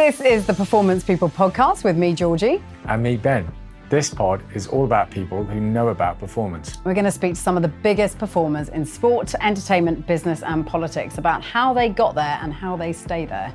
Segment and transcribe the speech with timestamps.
[0.00, 2.62] This is the Performance People podcast with me, Georgie.
[2.86, 3.46] and me, Ben.
[3.90, 6.78] This pod is all about people who know about performance.
[6.84, 10.66] We're going to speak to some of the biggest performers in sport, entertainment, business, and
[10.66, 13.52] politics about how they got there and how they stay there.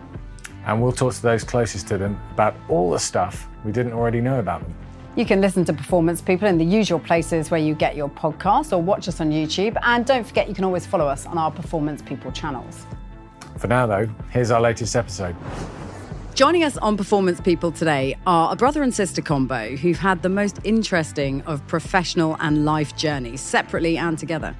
[0.67, 4.21] And we'll talk to those closest to them about all the stuff we didn't already
[4.21, 4.75] know about them.
[5.15, 8.71] You can listen to Performance People in the usual places where you get your podcast
[8.71, 9.75] or watch us on YouTube.
[9.81, 12.85] And don't forget, you can always follow us on our Performance People channels.
[13.57, 15.35] For now, though, here's our latest episode.
[16.35, 20.27] Joining us on Performance People today are a brother and sister combo who've had the
[20.27, 24.53] most interesting of professional and life journeys, separately and together.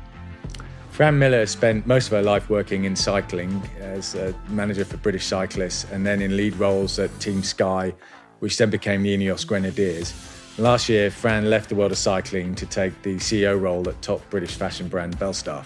[0.92, 5.26] Fran Millar spent most of her life working in cycling as a manager for British
[5.26, 7.94] cyclists and then in lead roles at Team Sky,
[8.40, 10.14] which then became the Ineos Grenadiers.
[10.58, 14.22] Last year, Fran left the world of cycling to take the CEO role at top
[14.30, 15.66] British fashion brand Belstaff.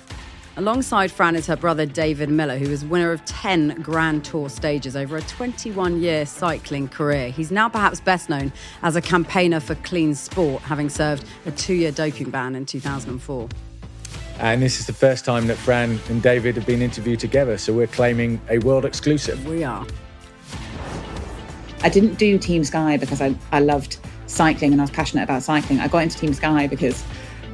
[0.60, 4.94] Alongside Fran is her brother David Millar, who was winner of 10 Grand Tour stages
[4.94, 7.30] over a 21 year cycling career.
[7.30, 8.52] He's now perhaps best known
[8.84, 13.48] as a campaigner for clean sport, having served a two year doping ban in 2004.
[14.40, 17.72] And this is the first time that Fran and David have been interviewed together, so
[17.72, 19.46] we're claiming a world exclusive.
[19.48, 19.88] We are.
[21.84, 25.42] I didn't do Team Sky because I, I loved cycling and I was passionate about
[25.42, 25.80] cycling.
[25.80, 27.02] I got into Team Sky because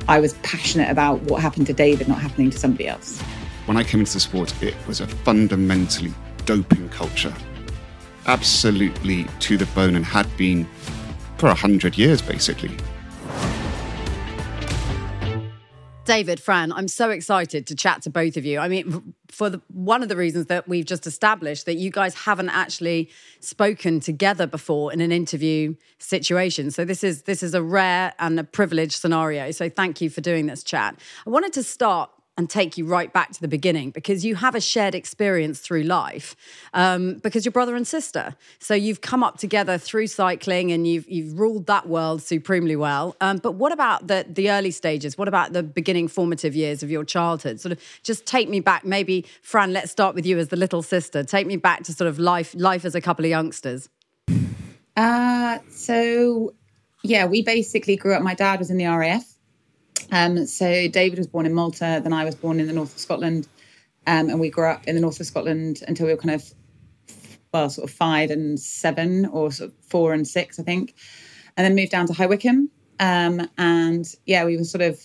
[0.07, 3.19] I was passionate about what happened to David not happening to somebody else.
[3.65, 6.13] When I came into the sport, it was a fundamentally
[6.45, 7.33] doping culture.
[8.27, 10.67] Absolutely to the bone and had been
[11.37, 12.71] for a hundred years, basically.
[16.05, 18.59] David, Fran, I'm so excited to chat to both of you.
[18.59, 22.13] I mean, for the, one of the reasons that we've just established that you guys
[22.13, 26.69] haven't actually spoken together before in an interview situation.
[26.69, 29.49] So this is this is a rare and a privileged scenario.
[29.49, 30.99] So thank you for doing this chat.
[31.25, 34.55] I wanted to start and take you right back to the beginning because you have
[34.55, 36.35] a shared experience through life
[36.73, 38.35] um, because you're brother and sister.
[38.59, 43.15] So you've come up together through cycling and you've you've ruled that world supremely well.
[43.21, 45.17] Um, but what about the the early stages?
[45.17, 47.59] What about the beginning formative years of your childhood?
[47.61, 48.83] Sort of just take me back.
[48.85, 51.23] Maybe Fran, let's start with you as the little sister.
[51.23, 53.89] Take me back to sort of life life as a couple of youngsters.
[54.97, 56.53] Uh, so,
[57.03, 58.21] yeah, we basically grew up.
[58.21, 59.34] My dad was in the RAF.
[60.11, 62.99] Um, so David was born in Malta, then I was born in the north of
[62.99, 63.47] Scotland,
[64.07, 66.53] um, and we grew up in the north of Scotland until we were kind of,
[67.53, 70.93] well, sort of five and seven, or sort of four and six, I think,
[71.57, 72.69] and then moved down to High Wycombe.
[72.99, 74.99] Um, and yeah, we were sort of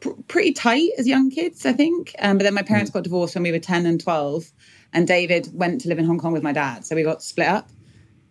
[0.00, 2.14] pr- pretty tight as young kids, I think.
[2.18, 4.52] Um, but then my parents got divorced when we were ten and twelve,
[4.92, 7.48] and David went to live in Hong Kong with my dad, so we got split
[7.48, 7.70] up.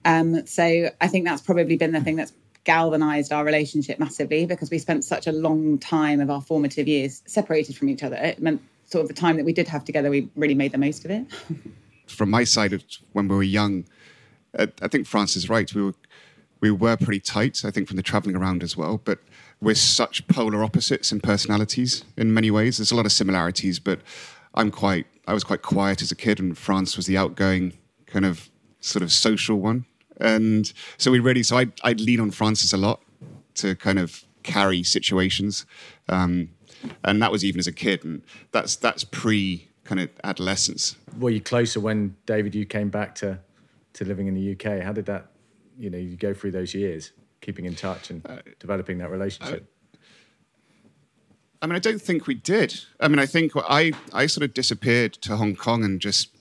[0.06, 2.34] Um, so I think that's probably been the thing that's
[2.64, 7.22] galvanized our relationship massively because we spent such a long time of our formative years
[7.26, 8.16] separated from each other.
[8.16, 10.78] It meant sort of the time that we did have together, we really made the
[10.78, 11.26] most of it.
[12.08, 12.84] From my side, of
[13.14, 13.86] when we were young,
[14.58, 15.74] uh, I think France is right.
[15.74, 15.96] We were
[16.60, 17.66] we were pretty tight.
[17.66, 19.20] I think from the traveling around as well, but
[19.62, 22.78] we're such polar opposites in personalities in many ways.
[22.78, 24.00] There's a lot of similarities, but
[24.54, 27.74] I'm quite I was quite quiet as a kid, and France was the outgoing
[28.06, 28.50] kind of
[28.80, 29.86] sort of social one.
[30.24, 33.02] And so we really so I'd, I'd lean on Francis a lot
[33.56, 35.66] to kind of carry situations.
[36.10, 36.50] Um,
[37.04, 38.04] and that was even as a kid.
[38.04, 40.96] And that's, that's pre kind of adolescence.
[41.20, 43.40] Were you closer when, David, you came back to,
[43.94, 44.82] to living in the UK?
[44.82, 45.28] How did that,
[45.78, 47.12] you know, you go through those years,
[47.42, 49.64] keeping in touch and uh, developing that relationship?
[49.64, 49.98] Uh,
[51.62, 52.78] I mean, I don't think we did.
[53.00, 56.33] I mean, I think I, I sort of disappeared to Hong Kong and just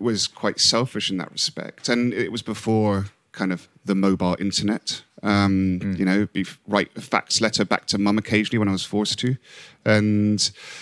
[0.00, 1.88] was quite selfish in that respect.
[1.88, 5.02] And it was before kind of the mobile internet.
[5.22, 5.98] Um, mm.
[5.98, 9.18] You know, be, write a fax letter back to mum occasionally when I was forced
[9.20, 9.36] to,
[9.84, 10.40] and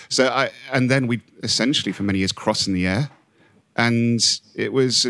[0.09, 3.09] so I and then we essentially for many years crossed in the air,
[3.75, 4.19] and
[4.55, 5.05] it was.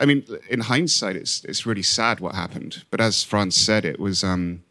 [0.00, 2.84] I mean, in hindsight, it's it's really sad what happened.
[2.90, 4.62] But as Franz said, it was um,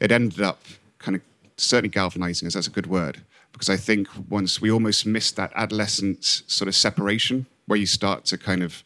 [0.00, 0.62] it ended up
[0.98, 1.22] kind of
[1.56, 2.54] certainly galvanizing us.
[2.54, 3.20] That's a good word
[3.52, 8.24] because I think once we almost missed that adolescent sort of separation where you start
[8.24, 8.82] to kind of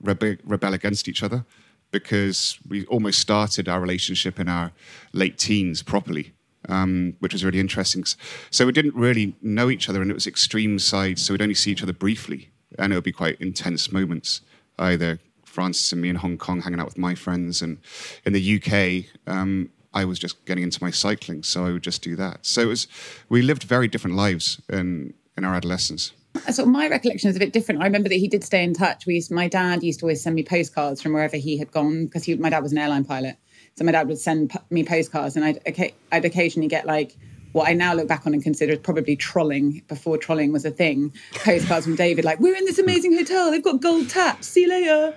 [0.00, 1.44] rebel, rebel against each other
[1.90, 4.70] because we almost started our relationship in our
[5.12, 6.32] late teens properly,
[6.68, 8.04] um, which was really interesting.
[8.50, 11.20] So we didn't really know each other, and it was extreme sides.
[11.24, 14.42] So we'd only see each other briefly, and it would be quite intense moments.
[14.78, 17.78] Either Francis and me in Hong Kong hanging out with my friends, and
[18.24, 22.02] in the UK, um, I was just getting into my cycling, so I would just
[22.02, 22.46] do that.
[22.46, 22.86] So it was
[23.28, 26.12] we lived very different lives in in our adolescence.
[26.50, 27.80] So my recollection is a bit different.
[27.80, 29.06] I remember that he did stay in touch.
[29.06, 32.06] We used, my dad used to always send me postcards from wherever he had gone
[32.06, 33.36] because my dad was an airline pilot.
[33.78, 37.16] So my dad would send me postcards, and I'd I'd occasionally get like
[37.52, 41.12] what I now look back on and consider probably trolling before trolling was a thing.
[41.34, 43.52] Postcards from David like, "We're in this amazing hotel.
[43.52, 44.48] They've got gold taps.
[44.48, 45.14] See you later."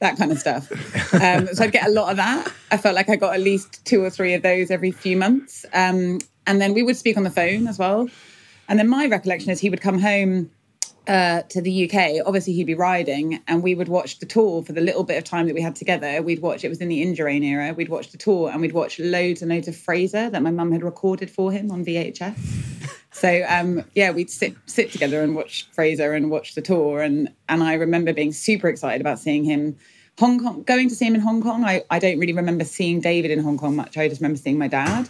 [0.00, 0.70] That kind of stuff.
[1.12, 2.52] Um, so I'd get a lot of that.
[2.70, 5.66] I felt like I got at least two or three of those every few months.
[5.74, 8.08] Um, and then we would speak on the phone as well.
[8.68, 10.50] And then my recollection is he would come home
[11.08, 14.74] uh, to the UK, obviously he'd be riding, and we would watch the tour for
[14.74, 16.20] the little bit of time that we had together.
[16.20, 17.72] We'd watch it was in the Indurain era.
[17.72, 20.70] We'd watch the tour, and we'd watch loads and loads of Frasier that my mum
[20.70, 22.94] had recorded for him on VHS.
[23.10, 27.32] so um, yeah, we'd sit sit together and watch Frasier and watch the tour, and
[27.48, 29.76] and I remember being super excited about seeing him.
[30.18, 31.64] Hong Kong, going to see him in Hong Kong.
[31.64, 33.96] I, I don't really remember seeing David in Hong Kong much.
[33.96, 35.08] I just remember seeing my dad.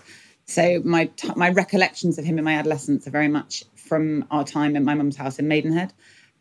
[0.48, 4.76] So my my recollections of him in my adolescence are very much from our time
[4.76, 5.92] at my mum's house in Maidenhead,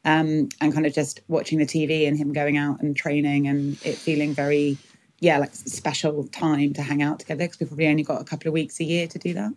[0.05, 3.73] um, and kind of just watching the TV and him going out and training and
[3.85, 4.77] it feeling very,
[5.19, 8.47] yeah, like special time to hang out together because we probably only got a couple
[8.47, 9.51] of weeks a year to do that.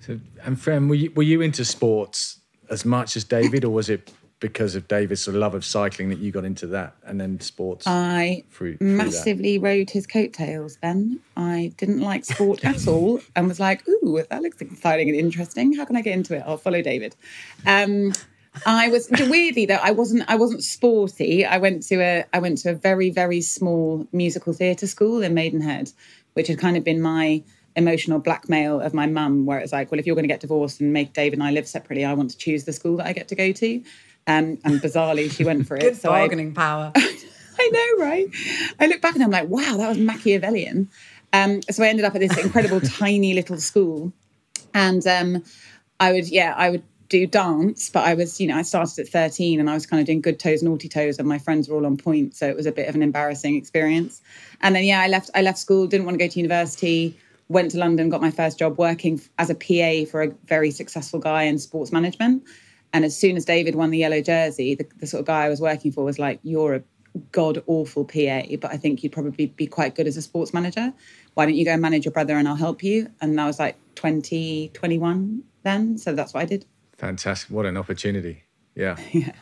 [0.00, 2.38] So, and Fran, were you, were you into sports
[2.70, 4.10] as much as David, or was it
[4.42, 7.86] because of David's sort love of cycling that you got into that and then sports?
[7.86, 9.64] I through, through massively that.
[9.64, 11.20] rode his coattails, Ben.
[11.36, 15.72] I didn't like sport at all and was like, ooh, that looks exciting and interesting.
[15.74, 16.42] How can I get into it?
[16.44, 17.14] I'll follow David.
[17.64, 18.12] Um,
[18.66, 21.46] I was weirdly though I wasn't I wasn't sporty.
[21.46, 25.32] I went to a I went to a very very small musical theatre school in
[25.32, 25.92] Maidenhead,
[26.34, 27.42] which had kind of been my
[27.76, 30.80] emotional blackmail of my mum, where it's like, well, if you're going to get divorced
[30.80, 33.12] and make Dave and I live separately, I want to choose the school that I
[33.12, 33.82] get to go to.
[34.26, 35.80] Um, and bizarrely, she went for it.
[35.80, 36.92] Good so bargaining I, power.
[36.96, 38.28] I know, right?
[38.80, 40.88] I look back and I'm like, wow, that was Machiavellian.
[41.32, 44.12] Um, so I ended up at this incredible tiny little school,
[44.74, 45.44] and um,
[45.98, 46.82] I would, yeah, I would
[47.12, 50.00] do dance, but I was, you know, I started at 13 and I was kind
[50.00, 52.56] of doing good toes, naughty toes, and my friends were all on point, so it
[52.56, 54.22] was a bit of an embarrassing experience.
[54.62, 55.30] And then, yeah, I left.
[55.34, 57.18] I left school, didn't want to go to university.
[57.48, 61.20] Went to London, got my first job working as a PA for a very successful
[61.20, 62.44] guy in sports management.
[62.92, 65.48] And as soon as David won the yellow jersey, the, the sort of guy I
[65.48, 66.82] was working for was like, You're a
[67.30, 70.92] god awful PA, but I think you'd probably be quite good as a sports manager.
[71.34, 73.10] Why don't you go and manage your brother and I'll help you?
[73.20, 75.98] And I was like 20, 21 then.
[75.98, 76.66] So that's what I did.
[76.98, 77.50] Fantastic.
[77.50, 78.44] What an opportunity.
[78.74, 78.96] Yeah.
[79.12, 79.32] yeah.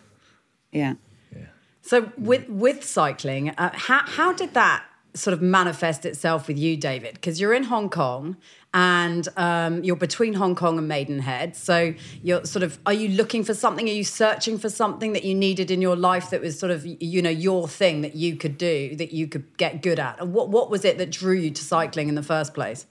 [0.72, 0.94] Yeah.
[1.34, 1.46] Yeah.
[1.82, 6.76] So with with cycling, uh, how how did that sort of manifest itself with you,
[6.76, 7.14] David?
[7.14, 8.36] Because you're in Hong Kong
[8.72, 11.56] and um, you're between Hong Kong and Maidenhead.
[11.56, 13.88] So you're sort of, are you looking for something?
[13.88, 16.86] Are you searching for something that you needed in your life that was sort of,
[16.86, 20.26] you know, your thing that you could do, that you could get good at?
[20.26, 22.86] What, what was it that drew you to cycling in the first place?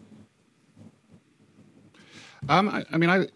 [2.47, 3.27] Um, I, I mean, I,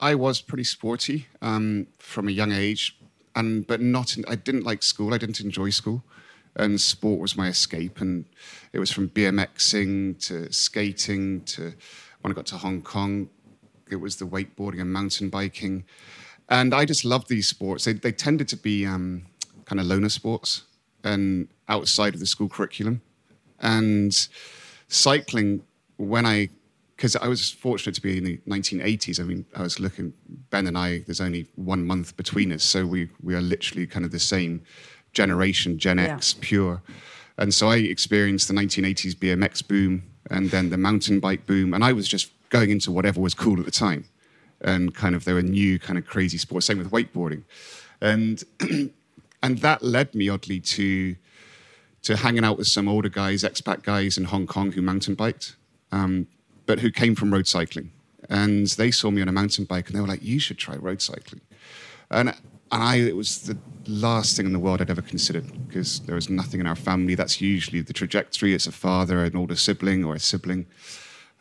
[0.00, 2.98] I was pretty sporty um, from a young age,
[3.34, 4.16] and but not.
[4.16, 5.12] In, I didn't like school.
[5.12, 6.04] I didn't enjoy school
[6.56, 8.00] and sport was my escape.
[8.00, 8.24] And
[8.72, 11.74] it was from BMXing to skating to
[12.20, 13.28] when I got to Hong Kong,
[13.90, 15.84] it was the wakeboarding and mountain biking.
[16.48, 17.84] And I just loved these sports.
[17.84, 19.26] They, they tended to be um,
[19.64, 20.62] kind of loner sports
[21.02, 23.02] and outside of the school curriculum.
[23.60, 24.28] And
[24.88, 25.62] cycling,
[25.96, 26.50] when I,
[26.96, 29.20] because I was fortunate to be in the 1980s.
[29.20, 30.12] I mean, I was looking,
[30.50, 32.62] Ben and I, there's only one month between us.
[32.62, 34.62] So we, we are literally kind of the same
[35.14, 36.14] generation, Gen yeah.
[36.14, 36.82] X, pure.
[37.38, 41.74] And so I experienced the 1980s BMX boom and then the mountain bike boom.
[41.74, 44.04] And I was just going into whatever was cool at the time.
[44.60, 46.66] And kind of there were new kind of crazy sports.
[46.66, 47.42] Same with wakeboarding,
[48.00, 48.42] and
[49.42, 51.16] and that led me oddly to
[52.02, 55.56] to hanging out with some older guys, expat guys in Hong Kong who mountain biked,
[55.92, 56.28] um,
[56.64, 57.90] but who came from road cycling.
[58.30, 60.76] And they saw me on a mountain bike and they were like, "You should try
[60.76, 61.42] road cycling."
[62.10, 62.34] And
[62.74, 66.16] and I, it was the last thing in the world I'd ever considered because there
[66.16, 67.14] was nothing in our family.
[67.14, 68.52] That's usually the trajectory.
[68.52, 70.66] It's a father, an older sibling, or a sibling.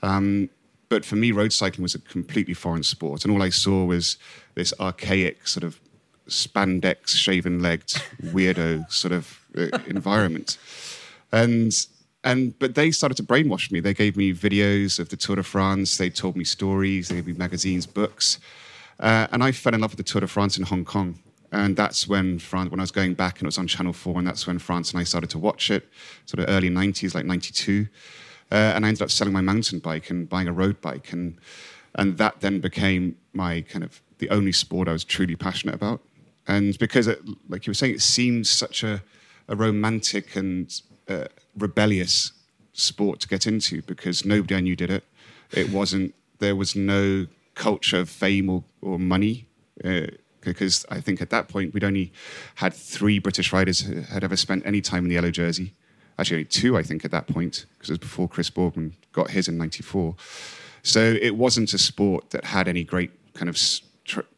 [0.04, 0.50] Um,
[0.90, 4.18] but for me, road cycling was a completely foreign sport, and all I saw was
[4.54, 5.80] this archaic sort of
[6.28, 10.60] spandex, shaven-legged, weirdo sort of uh, environment.
[11.32, 11.74] And
[12.24, 13.80] and but they started to brainwash me.
[13.80, 15.98] They gave me videos of the Tour de France.
[15.98, 17.08] They told me stories.
[17.08, 18.40] They gave me magazines, books,
[19.04, 21.20] uh, and I fell in love with the Tour de France in Hong Kong.
[21.52, 24.18] And that's when France, when I was going back and it was on Channel 4,
[24.18, 25.90] and that's when France and I started to watch it,
[26.26, 27.88] sort of early 90s, like 92.
[28.50, 31.12] Uh, and I ended up selling my mountain bike and buying a road bike.
[31.12, 31.38] And,
[31.96, 36.02] and that then became my kind of the only sport I was truly passionate about.
[36.48, 39.04] And because, it, like you were saying, it seemed such a,
[39.50, 40.74] a romantic and
[41.10, 41.26] uh,
[41.58, 42.32] rebellious
[42.72, 45.04] sport to get into because nobody I knew did it.
[45.52, 49.48] It wasn't, there was no culture of fame or, or money.
[49.84, 50.08] Uh,
[50.42, 52.12] because I think at that point we'd only
[52.56, 55.74] had three British riders who had ever spent any time in the yellow jersey.
[56.20, 59.32] Actually, only two, I think, at that point, because it was before Chris Boardman got
[59.32, 60.16] his in '94.
[60.84, 63.58] So it wasn't a sport that had any great kind of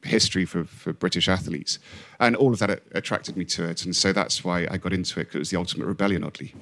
[0.03, 1.79] history for, for British athletes,
[2.19, 3.84] and all of that attracted me to it.
[3.84, 6.53] And so that's why I got into it because it was the ultimate rebellion, oddly.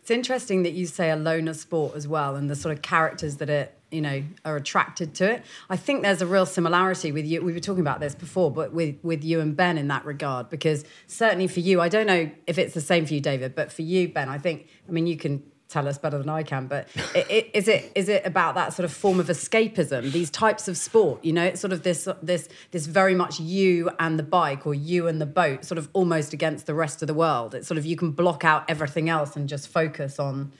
[0.00, 3.36] It's interesting that you say a loner sport as well, and the sort of characters
[3.36, 5.44] that it you know are attracted to it.
[5.68, 7.42] I think there's a real similarity with you.
[7.42, 10.48] We were talking about this before, but with with you and Ben in that regard,
[10.48, 13.72] because certainly for you, I don't know if it's the same for you, David, but
[13.72, 14.68] for you, Ben, I think.
[14.88, 17.92] I mean, you can tell us better than I can, but it, it, is it
[17.94, 20.12] is it about that sort of form of escapism?
[20.12, 23.90] These types of sport, you know, it's sort of this this this very much you
[23.98, 27.06] and the bike or you and the boat, sort of almost against the rest of
[27.08, 27.54] the world.
[27.54, 30.52] It's sort of you can block out everything else and just focus on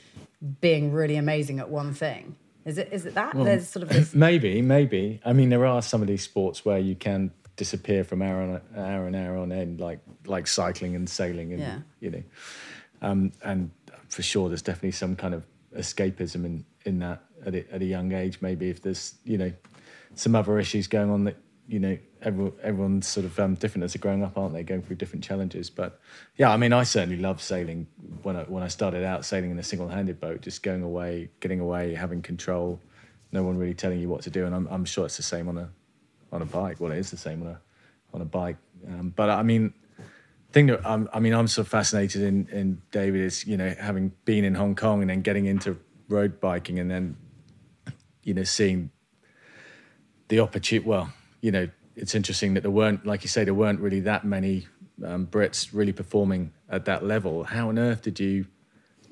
[0.60, 2.36] being really amazing at one thing.
[2.64, 3.34] Is it is it that?
[3.34, 5.20] Well, There's sort of this maybe maybe.
[5.24, 8.60] I mean, there are some of these sports where you can disappear from hour on
[8.76, 11.78] hour and hour on end, like like cycling and sailing, and yeah.
[12.00, 12.22] you know,
[13.02, 13.70] um, and
[14.10, 15.44] for sure, there's definitely some kind of
[15.76, 18.38] escapism in in that at a, at a young age.
[18.40, 19.52] Maybe if there's you know
[20.14, 21.36] some other issues going on that
[21.68, 24.62] you know everyone, everyone's sort of um, different as they're growing up, aren't they?
[24.62, 25.70] Going through different challenges.
[25.70, 26.00] But
[26.36, 27.86] yeah, I mean, I certainly loved sailing
[28.22, 31.60] when I when I started out sailing in a single-handed boat, just going away, getting
[31.60, 32.80] away, having control,
[33.32, 34.46] no one really telling you what to do.
[34.46, 35.70] And I'm I'm sure it's the same on a
[36.32, 36.80] on a bike.
[36.80, 37.60] Well, it is the same on a
[38.12, 38.56] on a bike.
[38.88, 39.72] Um, but I mean,
[40.52, 43.74] thing that I'm, I mean, I'm sort of fascinated in in David is you know
[43.78, 45.78] having been in Hong Kong and then getting into
[46.08, 47.16] road biking and then
[48.22, 48.90] you know seeing
[50.28, 50.88] the opportunity.
[50.88, 51.68] Well, you know
[52.00, 54.66] it's interesting that there weren't, like you say, there weren't really that many
[55.04, 57.44] um, Brits really performing at that level.
[57.44, 58.46] How on earth did you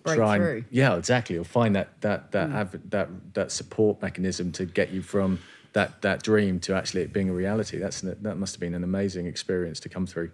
[0.02, 0.36] Break try?
[0.36, 1.36] And, yeah, exactly.
[1.36, 2.90] Or find that that that mm.
[2.90, 5.38] that that support mechanism to get you from
[5.72, 7.78] that that dream to actually it being a reality.
[7.78, 10.30] That's that must have been an amazing experience to come through.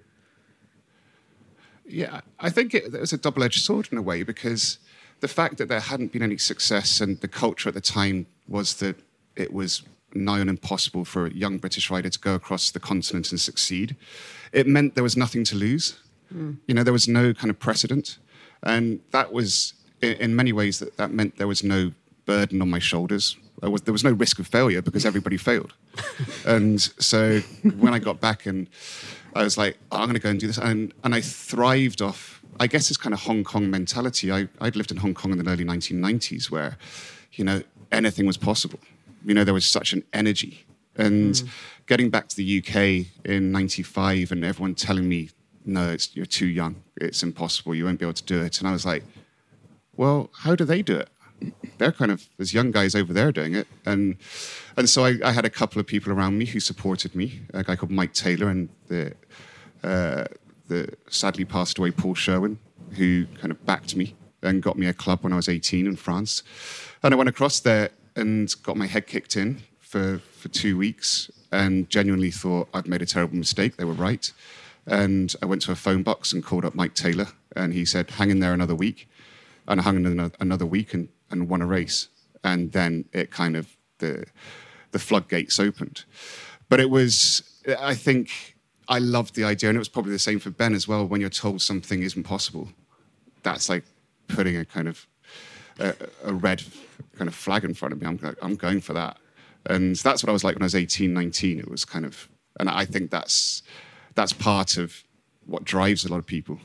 [1.87, 4.79] Yeah, I think it, it was a double-edged sword in a way because
[5.21, 8.75] the fact that there hadn't been any success and the culture at the time was
[8.76, 8.97] that
[9.37, 9.83] it was
[10.14, 13.97] nigh on impossible for a young British rider to go across the continent and succeed.
[14.53, 15.99] It meant there was nothing to lose.
[16.33, 16.59] Mm.
[16.67, 18.19] You know, there was no kind of precedent.
[18.62, 21.93] And that was, in many ways, that, that meant there was no
[22.25, 23.37] burden on my shoulders.
[23.61, 25.75] Was, there was no risk of failure because everybody failed.
[26.47, 27.41] And so
[27.79, 28.69] when I got back and
[29.35, 30.59] I was like, oh, I'm going to go and do this.
[30.59, 34.33] And, and I thrived off, I guess, this kind of Hong Kong mentality.
[34.33, 36.77] I, I'd lived in Hong Kong in the early 1990s where,
[37.33, 38.81] you know, anything was possible
[39.25, 40.65] you know, there was such an energy.
[40.97, 41.49] And mm.
[41.87, 45.31] getting back to the UK in 95 and everyone telling me,
[45.65, 46.77] no, you're too young.
[46.97, 47.75] It's impossible.
[47.75, 48.61] You won't be able to do it.
[48.61, 49.03] And I was like,
[49.97, 51.09] well, how do they do it?
[51.79, 53.67] They're kind of, there's young guys over there doing it.
[53.85, 54.17] And,
[54.76, 57.62] and so I, I had a couple of people around me who supported me, a
[57.62, 59.14] guy called Mike Taylor and the,
[59.83, 60.25] uh,
[60.69, 62.59] the sadly passed away Paul Sherwin,
[62.97, 65.97] who kind of backed me and got me a club when I was 18 in
[65.97, 66.43] France.
[67.03, 71.31] And I went across there and got my head kicked in for, for two weeks
[71.50, 73.76] and genuinely thought I'd made a terrible mistake.
[73.76, 74.31] They were right.
[74.87, 78.11] And I went to a phone box and called up Mike Taylor, and he said,
[78.11, 79.09] hang in there another week.
[79.67, 82.09] And I hung in another week and, and won a race.
[82.43, 84.26] And then it kind of, the,
[84.91, 86.05] the floodgates opened.
[86.69, 87.43] But it was,
[87.79, 88.57] I think,
[88.88, 91.07] I loved the idea, and it was probably the same for Ben as well.
[91.07, 92.69] When you're told something isn't possible,
[93.43, 93.85] that's like
[94.29, 95.07] putting a kind of
[95.79, 96.62] a, a red
[97.17, 99.19] kind of flag in front of me, I'm I'm going for that.
[99.67, 101.59] And that's what I was like when I was 18, 19.
[101.59, 102.29] It was kind of,
[102.61, 103.62] and I think that's
[104.14, 105.03] that's part of
[105.47, 106.61] what drives a lot of people.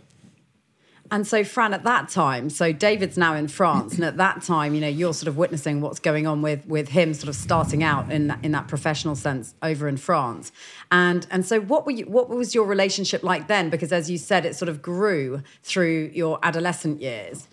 [1.12, 4.76] And so, Fran, at that time, so David's now in France, and at that time,
[4.76, 7.84] you know, you're sort of witnessing what's going on with with him, sort of starting
[7.84, 10.52] out in that, in that professional sense over in France.
[10.92, 12.06] And and so, what were you?
[12.06, 13.72] What was your relationship like then?
[13.72, 17.48] Because as you said, it sort of grew through your adolescent years.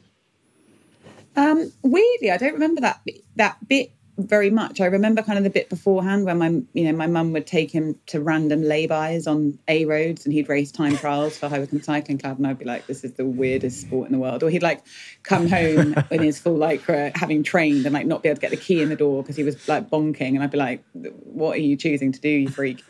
[1.35, 3.01] Um, weirdly, I don't remember that
[3.37, 4.81] that bit very much.
[4.81, 7.71] I remember kind of the bit beforehand when my you know my mum would take
[7.71, 12.19] him to random lay-bys on A roads and he'd race time trials for Hoboken Cycling
[12.19, 14.43] Club and I'd be like, this is the weirdest sport in the world.
[14.43, 14.83] Or he'd like
[15.23, 18.51] come home in his full lycra having trained and like not be able to get
[18.51, 21.57] the key in the door because he was like bonking and I'd be like, what
[21.57, 22.83] are you choosing to do, you freak?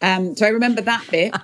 [0.00, 1.34] Um, so I remember that bit.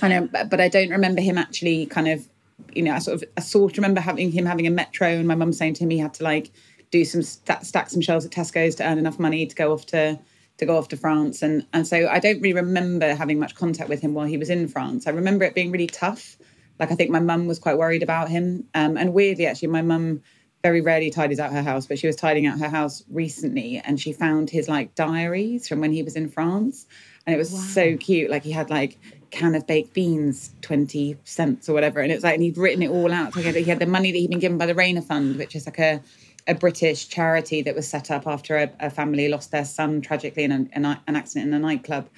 [0.00, 2.26] I know, but I don't remember him actually kind of,
[2.74, 5.28] you know, I sort of I sort of remember having him having a metro and
[5.28, 6.50] my mum saying to him he had to like
[6.92, 9.86] do some st- stack some shelves at Tesco's to earn enough money to go off
[9.86, 10.20] to
[10.58, 11.42] to go off to France.
[11.42, 14.50] And and so I don't really remember having much contact with him while he was
[14.50, 15.08] in France.
[15.08, 16.36] I remember it being really tough.
[16.78, 18.68] Like I think my mum was quite worried about him.
[18.74, 20.22] Um, and weirdly, actually, my mum
[20.62, 24.00] very rarely tidies out her house, but she was tidying out her house recently, and
[24.00, 26.86] she found his like diaries from when he was in France,
[27.26, 27.60] and it was wow.
[27.60, 28.30] so cute.
[28.30, 28.98] Like he had like
[29.30, 32.00] can of baked beans, 20 cents or whatever.
[32.00, 33.32] And it's like, and he'd written it all out.
[33.32, 35.36] So he had, he had the money that he'd been given by the Rayner Fund,
[35.36, 36.02] which is like a
[36.46, 40.44] a British charity that was set up after a, a family lost their son tragically
[40.44, 42.08] in an, an accident in a nightclub.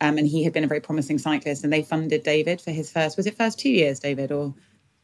[0.00, 2.90] Um, and he had been a very promising cyclist, and they funded David for his
[2.90, 3.16] first.
[3.16, 4.54] Was it first two years, David, or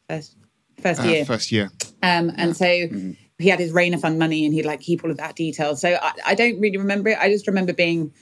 [0.09, 0.37] first
[0.81, 1.25] first uh, year?
[1.25, 1.71] First year.
[2.03, 2.53] Um, and yeah.
[2.53, 3.13] so mm-hmm.
[3.39, 5.77] he had his Rayner Fund money, and he'd like keep all of that detail.
[5.77, 7.19] So I, I, don't really remember it.
[7.19, 8.13] I just remember being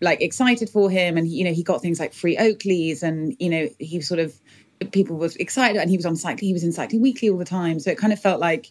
[0.00, 3.48] like excited for him, and you know he got things like free Oakleys, and you
[3.48, 4.38] know he sort of
[4.92, 6.48] people was excited, and he was on cycling.
[6.48, 8.70] He was in Cycling Weekly all the time, so it kind of felt like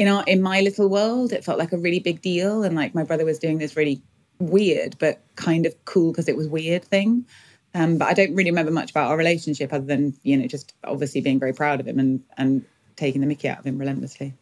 [0.00, 2.94] in our in my little world, it felt like a really big deal, and like
[2.94, 4.00] my brother was doing this really
[4.38, 7.26] weird but kind of cool because it was weird thing.
[7.74, 10.72] Um, but I don't really remember much about our relationship other than you know just
[10.84, 12.64] obviously being very proud of him and and
[12.96, 14.32] taking the Mickey out of him relentlessly.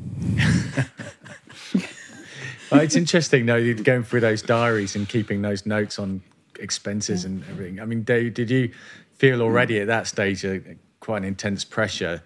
[2.72, 6.22] well, it's interesting though going through those diaries and keeping those notes on
[6.58, 7.30] expenses yeah.
[7.30, 7.80] and everything.
[7.80, 8.72] I mean, Dave, did you
[9.14, 10.44] feel already at that stage
[10.98, 12.20] quite an intense pressure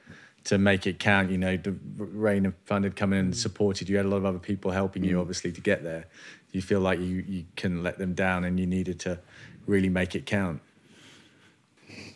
[0.44, 1.31] to make it count.
[1.31, 3.94] You know, the Rayner Fund had come in and supported you.
[3.94, 3.96] you.
[3.98, 5.20] Had a lot of other people helping you, mm.
[5.20, 6.07] obviously, to get there.
[6.53, 9.18] You feel like you you can let them down, and you needed to
[9.66, 10.61] really make it count?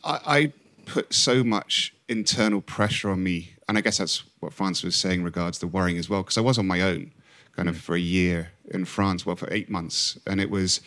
[0.02, 0.52] I, I
[0.86, 5.22] put so much internal pressure on me, and I guess that's what France was saying
[5.22, 7.12] regards the worrying as well, because I was on my own,
[7.56, 7.80] kind of mm.
[7.80, 10.80] for a year in France, well, for eight months, and it was.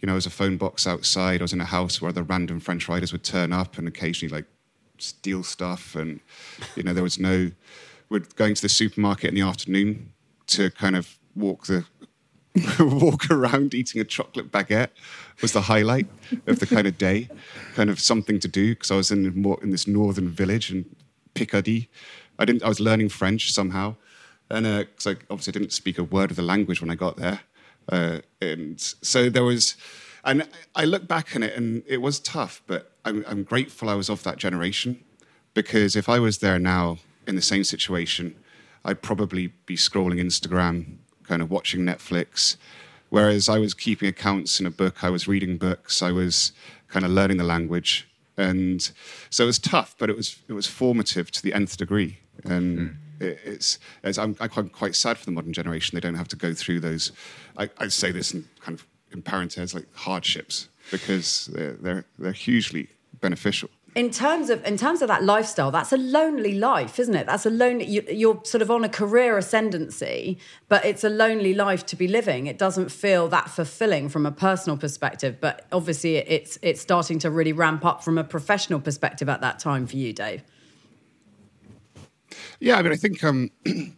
[0.00, 1.40] You know, there was a phone box outside.
[1.40, 4.34] I was in a house where the random French riders would turn up and occasionally
[4.34, 4.44] like
[4.98, 6.20] steal stuff, and
[6.76, 7.50] you know there was no.
[8.08, 10.12] We're going to the supermarket in the afternoon
[10.48, 11.84] to kind of walk the
[12.78, 14.90] walk around eating a chocolate baguette
[15.42, 16.06] was the highlight
[16.46, 17.28] of the kind of day,
[17.74, 20.84] kind of something to do because I was in more in this northern village in
[21.34, 21.88] Picardy.
[22.38, 22.62] I didn't.
[22.62, 23.96] I was learning French somehow,
[24.50, 27.16] and because uh, I obviously didn't speak a word of the language when I got
[27.16, 27.40] there,
[27.90, 29.76] uh, and so there was.
[30.26, 33.94] And I look back on it, and it was tough, but I'm, I'm grateful I
[33.94, 35.02] was of that generation
[35.52, 38.36] because if I was there now in the same situation,
[38.84, 42.56] I'd probably be scrolling Instagram, kind of watching Netflix.
[43.08, 46.52] Whereas I was keeping accounts in a book, I was reading books, I was
[46.88, 48.90] kind of learning the language, and
[49.30, 52.18] so it was tough, but it was it was formative to the nth degree.
[52.44, 52.96] And mm.
[53.20, 56.36] it, it's, it's, I'm, I'm, quite sad for the modern generation; they don't have to
[56.36, 57.12] go through those.
[57.56, 62.32] I, I say this in kind of in parentheses like hardships because they're, they're, they're
[62.32, 62.88] hugely
[63.20, 67.26] beneficial in terms of in terms of that lifestyle that's a lonely life isn't it
[67.26, 70.36] that's a lonely you, are sort of on a career ascendancy
[70.68, 74.32] but it's a lonely life to be living it doesn't feel that fulfilling from a
[74.32, 79.28] personal perspective but obviously it's it's starting to really ramp up from a professional perspective
[79.28, 80.42] at that time for you dave
[82.58, 83.50] yeah i mean i think um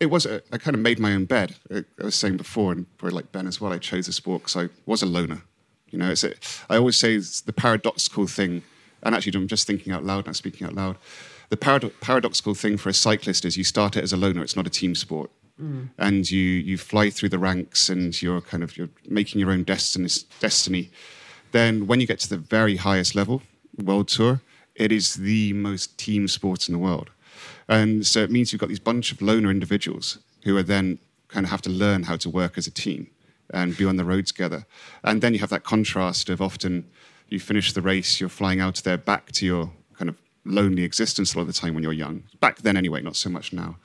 [0.00, 1.56] it was a, I kind of made my own bed.
[1.70, 3.70] I was saying before, and probably like Ben as well.
[3.70, 5.42] I chose the sport because I was a loner.
[5.90, 6.34] You know, it's a,
[6.68, 8.62] I always say it's the paradoxical thing,
[9.02, 10.96] and actually, I'm just thinking out loud, not speaking out loud.
[11.48, 14.42] The parado- paradoxical thing for a cyclist is you start it as a loner.
[14.42, 15.88] It's not a team sport, mm.
[15.98, 19.64] and you you fly through the ranks, and you're kind of you're making your own
[19.64, 20.08] destiny.
[20.38, 20.90] Destiny.
[21.52, 23.42] Then, when you get to the very highest level,
[23.76, 24.40] world tour,
[24.76, 27.10] it is the most team sport in the world,
[27.68, 31.44] and so it means you've got these bunch of loner individuals who are then kind
[31.44, 33.08] of have to learn how to work as a team
[33.52, 34.64] and be on the road together.
[35.04, 36.88] And then you have that contrast of often
[37.28, 41.34] you finish the race, you're flying out there back to your kind of lonely existence
[41.34, 42.22] a lot of the time when you're young.
[42.40, 43.76] Back then, anyway, not so much now.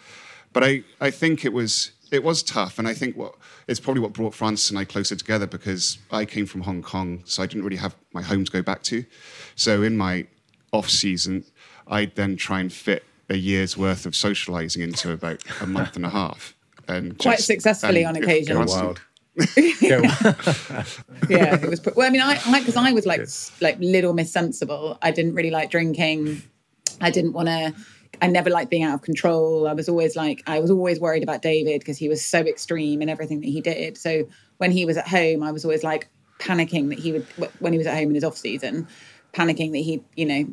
[0.53, 3.33] but I, I think it was it was tough, and I think what
[3.67, 7.23] it's probably what brought Francis and I closer together because I came from Hong Kong,
[7.25, 9.03] so I didn't really have my home to go back to.
[9.55, 10.27] So in my
[10.71, 11.43] off season,
[11.87, 16.05] I'd then try and fit a year's worth of socializing into about a month and
[16.05, 16.55] a half,
[16.87, 18.51] and Quite just- successfully and on occasion.
[18.51, 19.01] it Go was- wild.
[21.29, 21.83] Yeah, it was.
[21.83, 23.27] Well, I mean, I because I, was like
[23.61, 24.97] like little Miss Sensible.
[25.01, 26.43] I didn't really like drinking.
[27.01, 27.73] I didn't want to.
[28.21, 29.67] I never liked being out of control.
[29.67, 33.01] I was always like, I was always worried about David because he was so extreme
[33.01, 33.97] in everything that he did.
[33.97, 36.07] So when he was at home, I was always like
[36.39, 37.27] panicking that he would
[37.59, 38.87] when he was at home in his off season,
[39.33, 40.47] panicking that he, you know,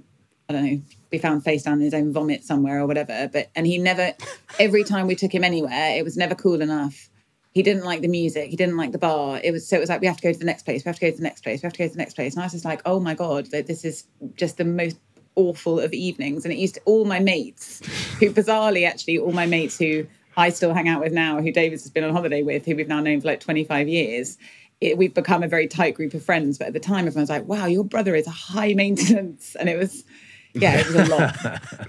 [0.49, 3.29] I don't know, be found face down in his own vomit somewhere or whatever.
[3.33, 4.13] But and he never.
[4.59, 7.11] Every time we took him anywhere, it was never cool enough
[7.53, 9.41] he didn't like the music he didn't like the bar.
[9.43, 10.89] It was so it was like we have to go to the next place we
[10.89, 12.35] have to go to the next place we have to go to the next place.
[12.35, 14.99] And i was just like oh my god this is just the most
[15.35, 16.45] awful of evenings.
[16.45, 17.81] And it used to all my mates
[18.19, 21.83] who bizarrely actually all my mates who i still hang out with now who davis
[21.83, 24.39] has been on holiday with who we've now known for like 25 years
[24.83, 26.59] it, we've become a very tight group of friends.
[26.59, 29.55] But at the time everyone was like wow your brother is a high maintenance.
[29.55, 30.05] And it was
[30.55, 31.35] yeah it was a lot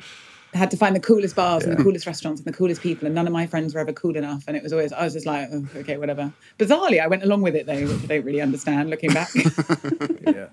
[0.53, 3.15] had to find the coolest bars and the coolest restaurants and the coolest people, and
[3.15, 4.43] none of my friends were ever cool enough.
[4.47, 6.31] And it was always, I was just like, oh, okay, whatever.
[6.57, 9.29] Bizarrely, I went along with it though, which I don't really understand looking back.
[10.27, 10.47] yeah.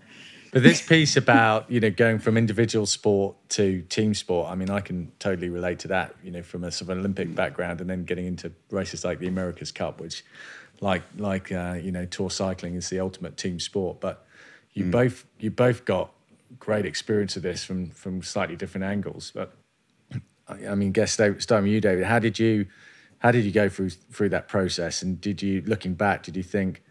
[0.52, 4.68] But this piece about you know going from individual sport to team sport, I mean,
[4.68, 6.16] I can totally relate to that.
[6.24, 9.28] You know, from a sort of Olympic background, and then getting into races like the
[9.28, 10.24] America's Cup, which,
[10.80, 14.00] like like uh, you know, tour cycling is the ultimate team sport.
[14.00, 14.26] But
[14.72, 16.10] you both you both got
[16.58, 19.30] great experience of this from from slightly different angles.
[19.32, 19.54] But
[20.50, 22.04] I mean, guess starting with you, David.
[22.04, 22.66] How did you
[23.18, 25.02] how did you go through through that process?
[25.02, 26.82] And did you, looking back, did you think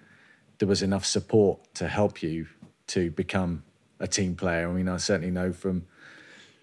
[0.59, 2.47] there was enough support to help you
[2.87, 3.63] to become
[3.99, 4.69] a team player?
[4.69, 5.85] I mean, I certainly know from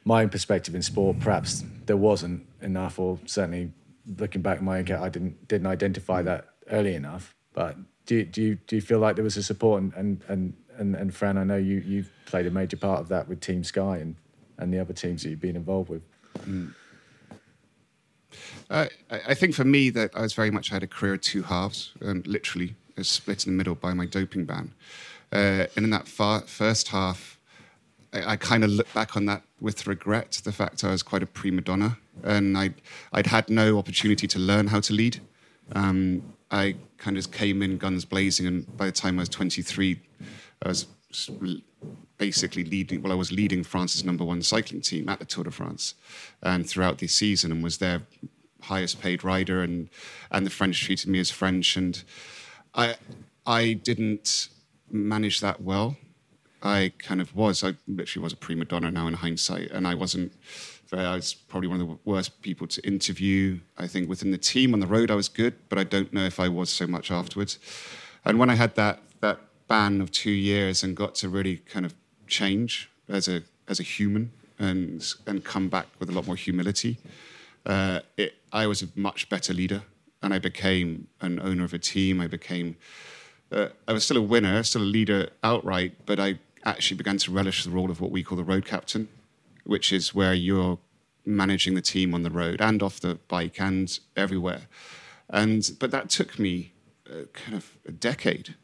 [0.05, 3.73] my own perspective in sport, perhaps there wasn't enough, or certainly
[4.19, 7.35] looking back, my own I didn't didn't identify that early enough.
[7.53, 9.83] But do you, do you do you feel like there was a support?
[9.83, 9.93] And
[10.29, 13.41] and and and, Fran, I know you you've played a major part of that with
[13.41, 14.15] Team Sky and
[14.59, 16.03] and the other teams that you've been involved with.
[16.41, 16.73] Mm.
[18.71, 21.21] Uh, I think for me that I was very much I had a career of
[21.21, 24.73] two halves, um, literally it was split in the middle by my doping ban.
[25.33, 27.39] Uh, and in that far, first half,
[28.13, 30.41] I, I kind of look back on that with regret.
[30.45, 32.75] The fact I was quite a prima donna, and I'd
[33.13, 35.21] I'd had no opportunity to learn how to lead.
[35.73, 40.01] Um, I kind of came in guns blazing, and by the time I was 23,
[40.63, 40.87] I was
[42.19, 43.03] basically leading.
[43.03, 45.95] Well, I was leading France's number one cycling team at the Tour de France,
[46.43, 48.03] and throughout the season, and was their
[48.63, 49.89] highest paid rider, and
[50.31, 52.03] and the French treated me as French, and
[52.75, 52.97] I
[53.47, 54.49] I didn't
[54.91, 55.97] manage that well.
[56.63, 57.63] I kind of was.
[57.63, 60.33] I literally was a prima donna now in hindsight, and I wasn't.
[60.93, 63.59] I was probably one of the worst people to interview.
[63.77, 66.25] I think within the team on the road, I was good, but I don't know
[66.25, 67.59] if I was so much afterwards.
[68.25, 71.85] And when I had that that ban of two years and got to really kind
[71.85, 71.95] of
[72.27, 76.99] change as a as a human and and come back with a lot more humility,
[77.65, 79.83] uh, it, I was a much better leader,
[80.23, 82.21] and I became an owner of a team.
[82.21, 82.77] I became
[83.53, 87.31] uh, I was still a winner, still a leader outright, but I actually began to
[87.31, 89.09] relish the role of what we call the road captain,
[89.65, 90.79] which is where you're
[91.25, 94.63] managing the team on the road and off the bike and everywhere.
[95.31, 96.73] And but that took me
[97.09, 98.55] uh, kind of a decade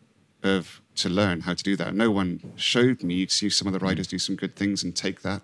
[0.43, 1.95] of to learn how to do that.
[1.95, 3.15] No one showed me.
[3.15, 5.43] You'd see some of the riders do some good things and take that.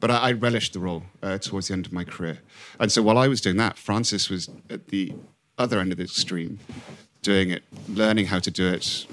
[0.00, 2.40] But I, I relished the role uh, towards the end of my career.
[2.80, 5.14] And so while I was doing that, Francis was at the
[5.58, 6.58] other end of the extreme,
[7.22, 9.06] doing it, learning how to do it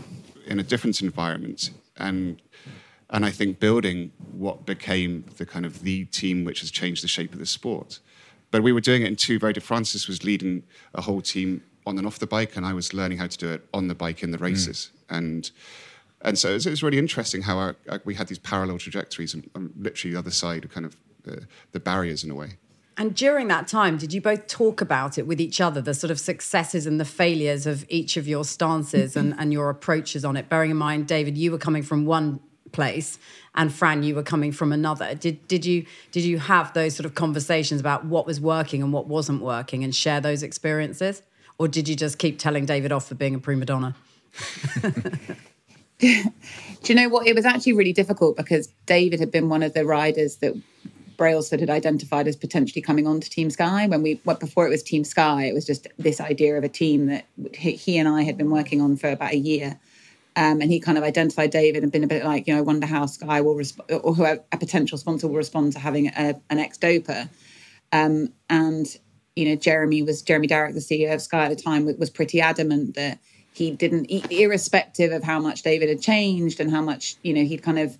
[0.48, 2.42] in a different environment, and
[3.12, 7.08] and I think building what became the kind of the team which has changed the
[7.08, 8.00] shape of the sport.
[8.52, 9.68] But we were doing it in two very different.
[9.68, 13.18] Francis was leading a whole team on and off the bike, and I was learning
[13.18, 14.92] how to do it on the bike in the races.
[15.10, 15.50] And
[16.22, 19.50] and so it was, really interesting how our, our- we had these parallel trajectories, and,
[19.56, 22.58] and literally the other side of kind of the, the barriers in a way.
[22.98, 26.12] And during that time, did you both talk about it with each other, the sort
[26.12, 30.36] of successes and the failures of each of your stances and, and your approaches on
[30.36, 30.50] it?
[30.50, 32.42] Bearing in mind, David, you were coming from one
[32.74, 33.18] place
[33.56, 35.16] and Fran, you were coming from another.
[35.16, 38.94] Did did you did you have those sort of conversations about what was working and
[38.94, 41.22] what wasn't working and share those experiences?
[41.58, 43.96] Or did you just keep telling David off for being a prima donna?
[46.00, 46.08] Do
[46.86, 47.28] you know what?
[47.28, 50.56] It was actually really difficult because David had been one of the riders that
[51.18, 53.86] Brailsford had identified as potentially coming on to Team Sky.
[53.88, 56.70] When we went before it was Team Sky, it was just this idea of a
[56.70, 59.78] team that he and I had been working on for about a year.
[60.38, 62.62] Um, and he kind of identified David and been a bit like, you know, I
[62.64, 66.40] wonder how Sky will respond, or who a potential sponsor will respond to having a,
[66.50, 67.28] an ex doper.
[67.92, 68.88] Um, and
[69.36, 72.42] you know, Jeremy was Jeremy Darroch, the CEO of Sky at the time, was pretty
[72.42, 73.20] adamant that
[73.54, 77.44] he didn't, eat, irrespective of how much David had changed and how much you know
[77.44, 77.98] he'd kind of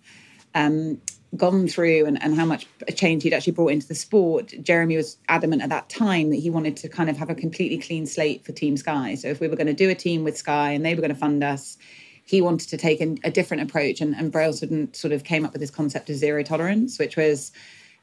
[0.56, 1.02] um,
[1.36, 4.54] gone through and, and how much change he'd actually brought into the sport.
[4.62, 7.78] Jeremy was adamant at that time that he wanted to kind of have a completely
[7.78, 9.16] clean slate for Team Sky.
[9.16, 11.14] So if we were going to do a team with Sky and they were going
[11.14, 11.78] to fund us,
[12.26, 14.02] he wanted to take a, a different approach.
[14.02, 17.52] And, and Brailsford sort of came up with this concept of zero tolerance, which was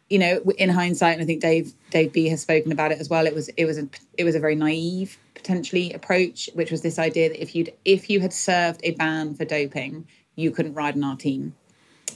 [0.08, 3.08] you know, in hindsight, and I think Dave Dave B has spoken about it as
[3.08, 3.26] well.
[3.26, 6.98] It was it was a it was a very naive potentially approach, which was this
[6.98, 10.94] idea that if you'd if you had served a ban for doping, you couldn't ride
[10.94, 11.54] on our team.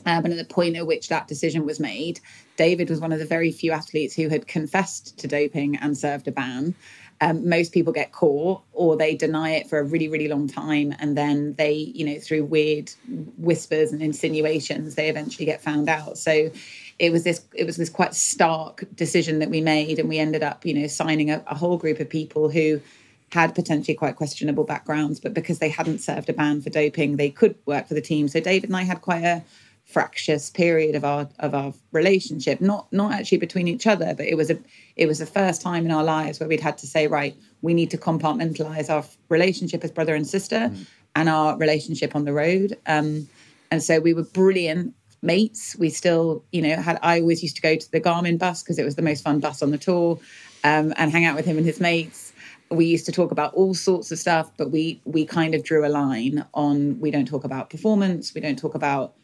[0.06, 2.20] Um, and at the point at which that decision was made,
[2.56, 6.26] David was one of the very few athletes who had confessed to doping and served
[6.28, 6.74] a ban.
[7.20, 10.94] Um, most people get caught or they deny it for a really, really long time.
[11.00, 12.90] And then they, you know, through weird
[13.36, 16.16] whispers and insinuations, they eventually get found out.
[16.16, 16.50] So
[17.00, 20.42] it was this it was this quite stark decision that we made and we ended
[20.42, 22.80] up you know signing a, a, whole group of people who
[23.32, 27.30] had potentially quite questionable backgrounds but because they hadn't served a ban for doping they
[27.30, 29.42] could work for the team so david and i had quite a
[29.86, 34.36] fractious period of our of our relationship not not actually between each other but it
[34.36, 34.58] was a
[34.94, 37.74] it was the first time in our lives where we'd had to say right we
[37.74, 40.86] need to compartmentalize our relationship as brother and sister mm.
[41.16, 43.26] and our relationship on the road um,
[43.72, 45.76] and so we were brilliant mates.
[45.78, 48.78] We still, you know, had I always used to go to the Garmin bus because
[48.78, 50.18] it was the most fun bus on the tour,
[50.64, 52.32] um, and hang out with him and his mates.
[52.70, 55.86] We used to talk about all sorts of stuff, but we we kind of drew
[55.86, 59.14] a line on we don't talk about performance, we don't talk about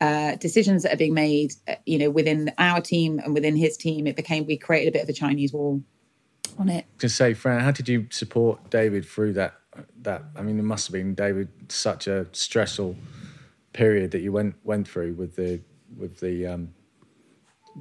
[0.00, 3.76] uh, decisions that are being made, uh, you know, within our team and within his
[3.76, 4.06] team.
[4.06, 5.82] It became we created a bit of a Chinese wall
[6.58, 6.86] on it.
[6.98, 9.54] To say, Fran, how did you support David through that?
[10.02, 12.96] That I mean, it must have been David such a stressful
[13.76, 15.60] period that you went went through with the
[15.96, 16.70] with the um,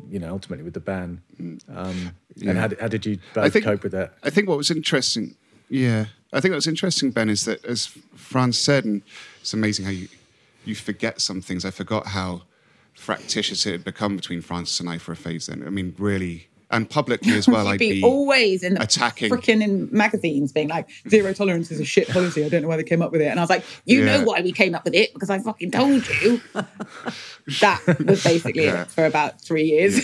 [0.09, 1.21] you know ultimately with the ban.
[1.39, 2.49] Um, yeah.
[2.49, 4.13] and how, how did you both think, cope with that?
[4.23, 5.35] I think what was interesting
[5.67, 9.01] yeah i think what was interesting ben is that as franz said and
[9.41, 10.07] it's amazing how you
[10.65, 11.63] you forget some things.
[11.63, 12.41] I forgot how
[12.93, 15.63] fractious it had become between francis and i for a phase then.
[15.65, 17.67] I mean really and publicly as well.
[17.75, 22.07] I'd be, always in attacking, freaking in magazines, being like zero tolerance is a shit
[22.09, 22.43] policy.
[22.43, 23.27] I don't know why they came up with it.
[23.27, 24.17] And I was like, you yeah.
[24.17, 26.41] know why we came up with it because I fucking told you.
[27.61, 28.83] that was basically yeah.
[28.83, 29.99] it for about three years.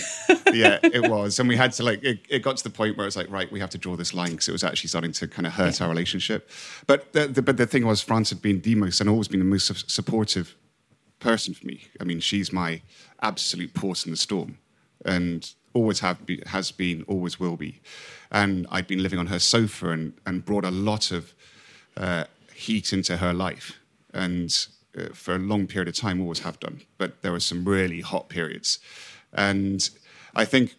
[0.52, 2.02] yeah, it was, and we had to like.
[2.02, 4.14] It, it, got to the point where it's like, right, we have to draw this
[4.14, 5.86] line because it was actually starting to kind of hurt yeah.
[5.86, 6.50] our relationship.
[6.86, 9.40] But the, the, but the thing was, France had been the most and always been
[9.40, 10.56] the most supportive
[11.20, 11.82] person for me.
[12.00, 12.82] I mean, she's my
[13.20, 14.58] absolute port in the storm,
[15.04, 17.80] and always have be, has been, always will be.
[18.30, 21.34] And I'd been living on her sofa and, and brought a lot of
[21.96, 23.78] uh, heat into her life.
[24.12, 26.82] And uh, for a long period of time, always have done.
[26.98, 28.78] But there were some really hot periods.
[29.32, 29.88] And
[30.34, 30.74] I think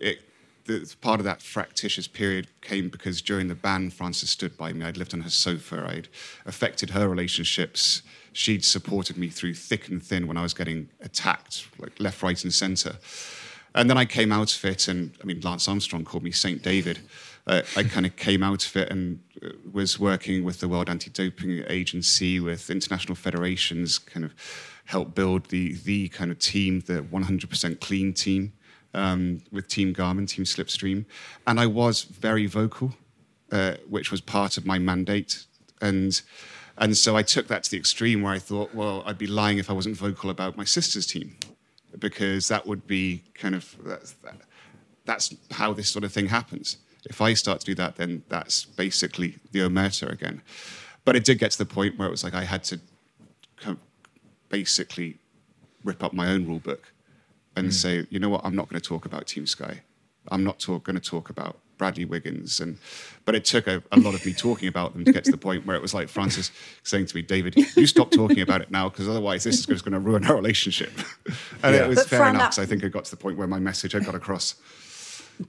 [0.00, 0.20] it,
[0.66, 4.84] the, part of that fractious period came because during the ban, Francis stood by me.
[4.84, 5.86] I'd lived on her sofa.
[5.88, 6.08] I'd
[6.46, 8.02] affected her relationships.
[8.32, 12.42] She'd supported me through thick and thin when I was getting attacked, like left, right,
[12.42, 12.96] and centre.
[13.74, 16.62] And then I came out of it, and I mean, Lance Armstrong called me Saint
[16.62, 17.00] David.
[17.46, 20.88] Uh, I kind of came out of it and uh, was working with the World
[20.88, 24.32] Anti-Doping Agency, with international federations, kind of
[24.84, 28.52] help build the the kind of team, the 100% clean team
[28.94, 31.04] um, with Team Garmin, Team Slipstream,
[31.46, 32.94] and I was very vocal,
[33.50, 35.44] uh, which was part of my mandate,
[35.80, 36.20] and.
[36.76, 39.58] And so I took that to the extreme where I thought, well, I'd be lying
[39.58, 41.36] if I wasn't vocal about my sister's team
[41.98, 44.36] because that would be kind of that's, that,
[45.04, 46.78] that's how this sort of thing happens.
[47.06, 50.42] If I start to do that, then that's basically the omerta again.
[51.04, 52.80] But it did get to the point where it was like I had to
[54.48, 55.18] basically
[55.82, 56.92] rip up my own rule book
[57.56, 57.72] and mm.
[57.72, 59.82] say, you know what, I'm not going to talk about Team Sky.
[60.28, 62.60] I'm not talk, going to talk about Bradley Wiggins.
[62.60, 62.78] And
[63.24, 65.38] but it took a, a, lot of me talking about them to get to the
[65.38, 66.50] point where it was like Francis
[66.82, 69.84] saying to me, David, you stop talking about it now because otherwise this is just
[69.84, 70.92] going to ruin our relationship.
[71.62, 71.84] and yeah.
[71.84, 72.56] it was but fair Fran, enough.
[72.56, 72.62] That...
[72.62, 74.56] I think it got to the point where my message had got across.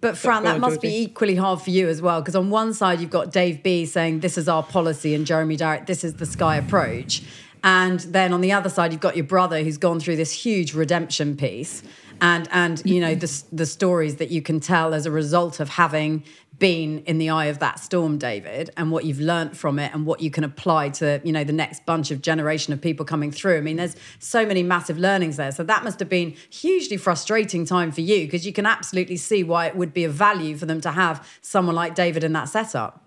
[0.02, 3.00] But Fran, that must be equally hard for you as well, because on one side
[3.00, 6.26] you've got Dave B saying this is our policy, and Jeremy Darroch, this is the
[6.26, 7.22] Sky approach,
[7.64, 10.74] and then on the other side you've got your brother who's gone through this huge
[10.74, 11.84] redemption piece
[12.22, 15.70] and and you know the the stories that you can tell as a result of
[15.70, 16.24] having
[16.58, 20.06] been in the eye of that storm david and what you've learnt from it and
[20.06, 23.32] what you can apply to you know the next bunch of generation of people coming
[23.32, 23.58] through.
[23.58, 25.52] I mean there's so many massive learnings there.
[25.52, 29.44] So that must have been hugely frustrating time for you because you can absolutely see
[29.44, 32.46] why it would be of value for them to have someone like david in that
[32.46, 33.04] setup.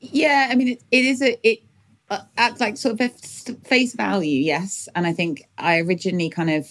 [0.00, 1.60] Yeah i mean it, it is a it
[2.10, 3.12] uh, at like sort of
[3.64, 4.88] face value yes.
[4.94, 6.66] And i think i originally kind of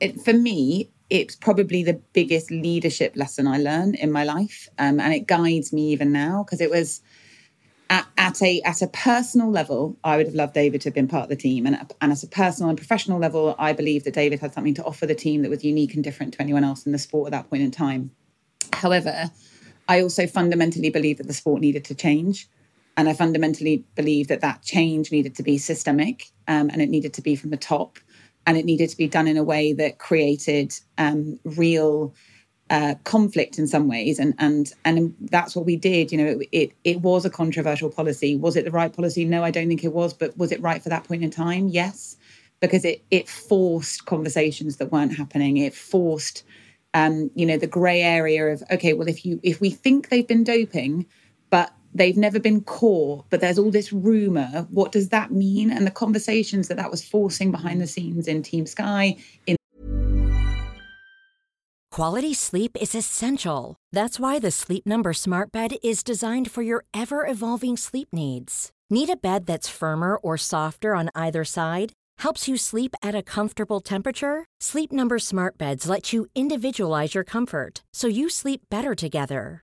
[0.00, 5.00] it, for me, it's probably the biggest leadership lesson I learned in my life, um,
[5.00, 7.02] and it guides me even now because it was
[7.90, 11.08] at, at, a at a personal level, I would have loved David to have been
[11.08, 14.14] part of the team, and and at a personal and professional level, I believe that
[14.14, 16.86] David had something to offer the team that was unique and different to anyone else
[16.86, 18.10] in the sport at that point in time.
[18.72, 19.30] However,
[19.88, 22.48] I also fundamentally believe that the sport needed to change.
[22.96, 27.12] And I fundamentally believe that that change needed to be systemic um, and it needed
[27.14, 27.98] to be from the top
[28.46, 32.14] and it needed to be done in a way that created um, real
[32.70, 34.18] uh, conflict in some ways.
[34.18, 36.12] And, and, and that's what we did.
[36.12, 38.36] You know, it, it, it was a controversial policy.
[38.36, 39.24] Was it the right policy?
[39.24, 40.14] No, I don't think it was.
[40.14, 41.68] But was it right for that point in time?
[41.68, 42.16] Yes,
[42.60, 45.56] because it, it forced conversations that weren't happening.
[45.58, 46.44] It forced
[46.94, 50.26] um, you know, the grey area of okay, well, if you if we think they've
[50.26, 51.06] been doping,
[51.50, 54.66] but they've never been caught, but there's all this rumor.
[54.70, 55.70] What does that mean?
[55.70, 59.16] And the conversations that that was forcing behind the scenes in Team Sky.
[59.46, 59.56] In
[61.90, 63.76] quality sleep is essential.
[63.92, 68.70] That's why the Sleep Number Smart Bed is designed for your ever evolving sleep needs.
[68.90, 71.92] Need a bed that's firmer or softer on either side?
[72.18, 74.44] Helps you sleep at a comfortable temperature?
[74.60, 79.62] Sleep Number Smart Beds let you individualize your comfort so you sleep better together.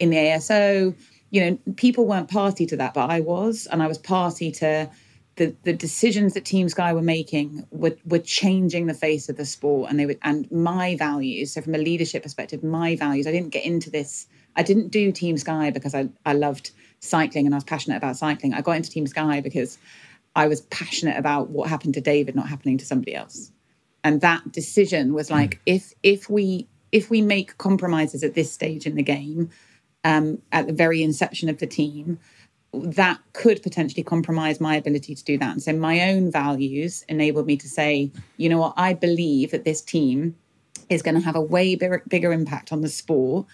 [0.00, 0.94] in the ASO,
[1.30, 4.90] you know, people weren't party to that, but I was, and I was party to
[5.36, 9.46] the, the decisions that Team Sky were making were, were changing the face of the
[9.46, 11.52] sport, and they would, and my values.
[11.52, 13.28] So, from a leadership perspective, my values.
[13.28, 17.46] I didn't get into this I didn't do Team Sky because I, I loved cycling
[17.46, 18.54] and I was passionate about cycling.
[18.54, 19.78] I got into Team Sky because
[20.36, 23.50] I was passionate about what happened to David not happening to somebody else.
[24.02, 25.58] And that decision was like, mm.
[25.66, 29.50] if if we if we make compromises at this stage in the game,
[30.04, 32.18] um, at the very inception of the team,
[32.72, 35.52] that could potentially compromise my ability to do that.
[35.52, 39.64] And so my own values enabled me to say, you know what, I believe that
[39.64, 40.36] this team
[40.88, 43.46] is going to have a way bigger, bigger impact on the sport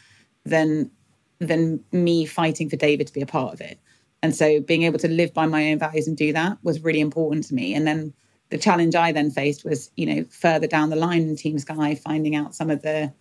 [0.44, 0.90] than
[1.38, 3.78] than me fighting for David to be a part of it.
[4.22, 7.00] And so being able to live by my own values and do that was really
[7.00, 7.74] important to me.
[7.74, 8.14] And then
[8.48, 11.94] the challenge I then faced was, you know, further down the line in Team Sky,
[11.94, 13.12] finding out some of the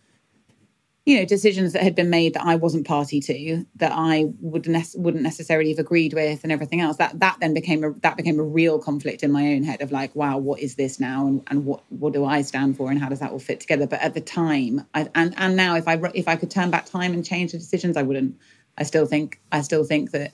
[1.06, 4.68] you know decisions that had been made that I wasn't party to that I would
[4.68, 8.18] ne- wouldn't necessarily have agreed with and everything else that that then became a that
[8.18, 11.28] became a real conflict in my own head of like wow what is this now?
[11.28, 13.86] And, and what what do I stand for and how does that all fit together?
[13.86, 16.86] But at the time I, and and now if I if I could turn back
[16.86, 18.38] time and change the decisions I wouldn't.
[18.78, 20.34] I still think I still think that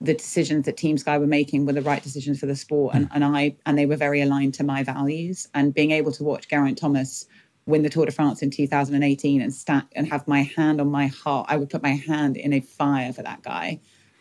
[0.00, 3.08] the decisions that Team Sky were making were the right decisions for the sport and,
[3.12, 5.46] and I and they were very aligned to my values.
[5.54, 7.26] And being able to watch Geraint Thomas
[7.66, 11.08] win the Tour de France in 2018 and stand and have my hand on my
[11.08, 11.46] heart.
[11.48, 13.80] I would put my hand in a fire for that guy.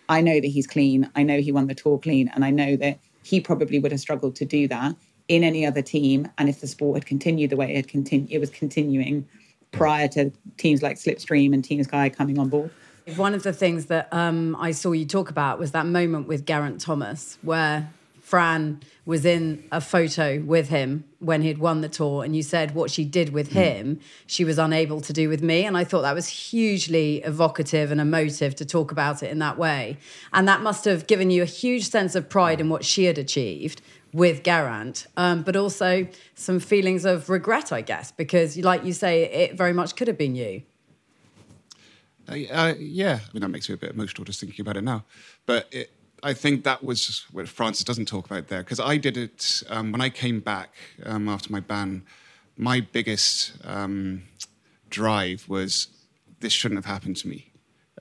[0.10, 1.10] I know that he's clean.
[1.16, 2.30] I know he won the tour clean.
[2.34, 4.96] And I know that he probably would have struggled to do that
[5.28, 6.28] in any other team.
[6.38, 9.28] And if the sport had continued the way it had continued, it was continuing
[9.72, 12.72] prior to teams like Slipstream and Team Sky coming on board.
[13.16, 16.46] One of the things that um, I saw you talk about was that moment with
[16.46, 17.92] Geraint Thomas, where
[18.26, 22.74] Fran was in a photo with him when he'd won the tour, and you said
[22.74, 23.54] what she did with mm.
[23.54, 25.64] him, she was unable to do with me.
[25.64, 29.60] And I thought that was hugely evocative and emotive to talk about it in that
[29.60, 30.00] way.
[30.34, 33.20] And that must have given you a huge sense of pride in what she had
[33.20, 38.94] achieved with Geraint, um, but also some feelings of regret, I guess, because, like you
[38.94, 40.64] say, it very much could have been you.
[42.28, 44.84] Uh, uh, yeah, I mean that makes me a bit emotional just thinking about it
[44.84, 45.06] now.
[45.46, 45.92] But it,
[46.24, 49.92] I think that was what Frances doesn't talk about there because I did it um,
[49.92, 52.04] when I came back um, after my ban.
[52.58, 54.24] My biggest um,
[54.90, 55.88] drive was
[56.40, 57.52] this shouldn't have happened to me,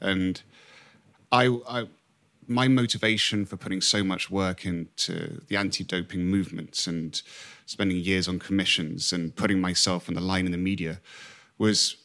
[0.01, 0.41] and
[1.33, 1.89] I, I,
[2.47, 7.21] my motivation for putting so much work into the anti-doping movements and
[7.67, 11.01] spending years on commissions and putting myself on the line in the media
[11.59, 11.97] was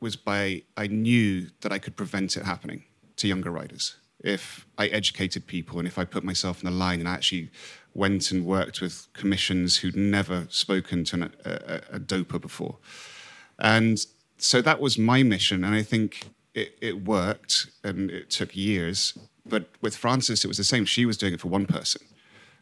[0.00, 2.84] was by I knew that I could prevent it happening
[3.16, 3.96] to younger riders.
[4.22, 7.50] If I educated people and if I put myself in the line and I actually
[7.94, 12.76] went and worked with commissions who'd never spoken to an, a, a, doper before.
[13.58, 14.04] And
[14.36, 15.64] so that was my mission.
[15.64, 19.16] And I think it, it worked and it took years.
[19.46, 20.84] But with Frances, it was the same.
[20.84, 22.02] She was doing it for one person,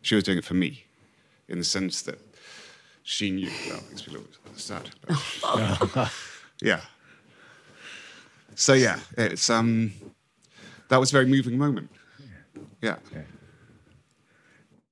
[0.02, 0.84] she was doing it for me
[1.48, 2.18] in the sense that
[3.02, 3.50] she knew.
[3.68, 4.90] Well, it makes me a little sad.
[6.60, 6.80] yeah.
[8.54, 9.92] So yeah, it's um,
[10.88, 11.90] that was a very moving moment.
[12.82, 12.96] Yeah.
[13.12, 13.22] yeah.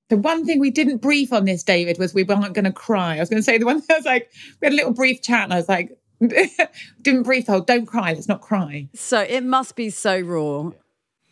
[0.08, 3.16] The one thing we didn't brief on this, David, was we weren't going to cry.
[3.16, 4.30] I was going to say the one that was like,
[4.60, 5.96] we had a little brief chat, and I was like,
[7.02, 8.88] didn't brief the whole, don't cry, let's not cry.
[8.94, 10.70] So it must be so raw.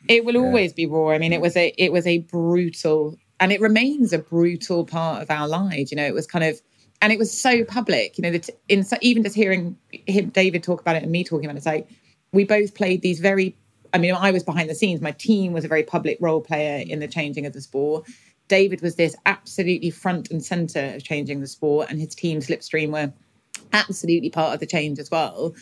[0.08, 0.40] It will yeah.
[0.40, 1.10] always be raw.
[1.10, 5.22] I mean, it was a it was a brutal and it remains a brutal part
[5.22, 5.90] of our lives.
[5.90, 6.60] You know, it was kind of
[7.00, 8.18] and it was so public.
[8.18, 11.46] You know, that in even just hearing him, David talk about it and me talking
[11.46, 11.88] about it, it's like
[12.32, 13.56] we both played these very.
[13.92, 15.00] I mean, I was behind the scenes.
[15.00, 18.06] My team was a very public role player in the changing of the sport.
[18.48, 22.90] David was this absolutely front and center of changing the sport, and his team Slipstream
[22.90, 23.12] were
[23.72, 25.54] absolutely part of the change as well.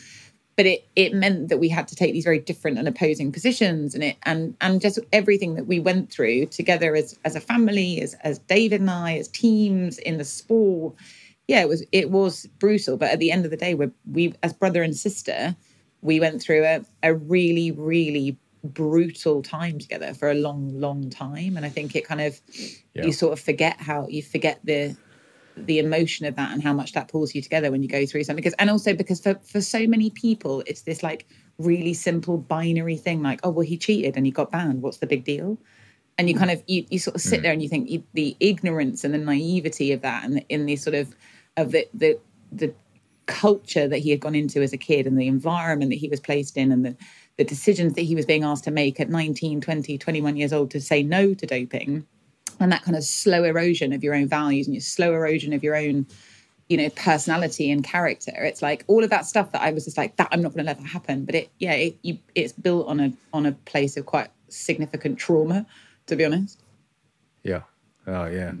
[0.57, 3.95] But it it meant that we had to take these very different and opposing positions,
[3.95, 8.01] and it and and just everything that we went through together as as a family,
[8.01, 10.95] as as David and I, as teams in the sport.
[11.47, 14.33] Yeah, it was it was brutal, but at the end of the day, we we
[14.43, 15.55] as brother and sister,
[16.01, 21.57] we went through a, a really really brutal time together for a long long time.
[21.57, 22.39] And i think it kind of
[22.93, 23.05] yeah.
[23.05, 24.95] you sort of forget how you forget the
[25.57, 28.23] the emotion of that and how much that pulls you together when you go through
[28.23, 28.41] something.
[28.41, 31.27] Because and also because for for so many people it's this like
[31.57, 34.81] really simple binary thing like oh well he cheated and he got banned.
[34.81, 35.57] What's the big deal?
[36.17, 37.43] And you kind of you, you sort of sit mm.
[37.43, 40.75] there and you think you, the ignorance and the naivety of that and in the
[40.75, 41.15] sort of
[41.57, 42.19] of the the
[42.51, 42.73] the
[43.31, 46.19] culture that he had gone into as a kid and the environment that he was
[46.19, 46.95] placed in and the
[47.37, 50.69] the decisions that he was being asked to make at 19, 20, 21 years old
[50.69, 52.05] to say no to doping
[52.59, 55.63] and that kind of slow erosion of your own values and your slow erosion of
[55.63, 56.05] your own
[56.67, 58.31] you know personality and character.
[58.43, 60.65] It's like all of that stuff that i was just like that i'm not going
[60.65, 61.25] to let that happen.
[61.25, 65.17] But it yeah it, you, it's built on a on a place of quite significant
[65.17, 65.65] trauma
[66.07, 66.61] to be honest.
[67.43, 67.61] Yeah.
[68.05, 68.51] Oh yeah.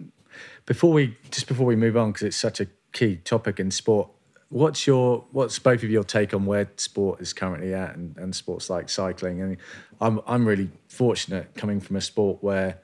[0.65, 4.09] Before we just before we move on because it's such a key topic in sport
[4.51, 8.35] What's your what's both of your take on where sport is currently at and, and
[8.35, 9.39] sports like cycling?
[9.39, 9.57] Mean,
[10.01, 12.81] I'm I'm really fortunate coming from a sport where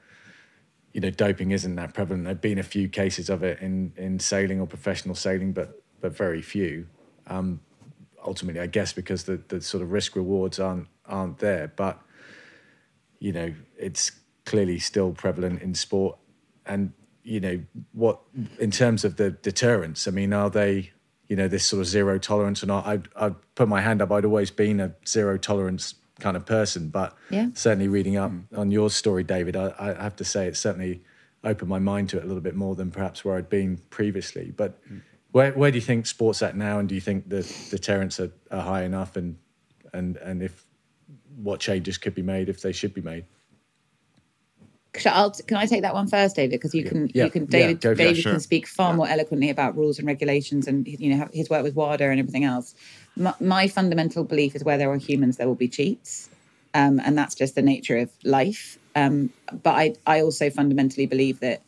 [0.94, 2.24] you know doping isn't that prevalent.
[2.24, 6.16] There've been a few cases of it in in sailing or professional sailing, but but
[6.16, 6.86] very few.
[7.26, 7.60] Um,
[8.24, 11.70] ultimately, I guess because the the sort of risk rewards aren't aren't there.
[11.76, 12.00] But
[13.18, 14.12] you know, it's
[14.46, 16.16] clearly still prevalent in sport.
[16.64, 16.94] And
[17.24, 17.62] you know
[17.92, 18.20] what
[18.58, 20.08] in terms of the deterrence?
[20.08, 20.92] I mean, are they
[21.28, 22.86] you know this sort of zero tolerance or not.
[22.86, 24.10] I'd, I'd put my hand up.
[24.10, 27.48] I'd always been a zero tolerance kind of person, but yeah.
[27.54, 31.02] certainly reading up on your story, David, I, I, have to say it certainly
[31.44, 34.52] opened my mind to it a little bit more than perhaps where I'd been previously.
[34.56, 34.80] But
[35.32, 38.32] where where do you think sports at now, and do you think the deterrents are,
[38.50, 39.36] are high enough, and
[39.92, 40.64] and and if
[41.36, 43.26] what changes could be made if they should be made?
[45.06, 46.52] I'll, can I take that one first, David?
[46.52, 47.24] Because you can, yeah.
[47.24, 48.32] you can, David, yeah, David sure.
[48.32, 48.96] can speak far yeah.
[48.96, 52.44] more eloquently about rules and regulations, and you know his work with WADA and everything
[52.44, 52.74] else.
[53.16, 56.30] My, my fundamental belief is where there are humans, there will be cheats,
[56.74, 58.78] um, and that's just the nature of life.
[58.96, 59.30] Um,
[59.62, 61.62] but I, I also fundamentally believe that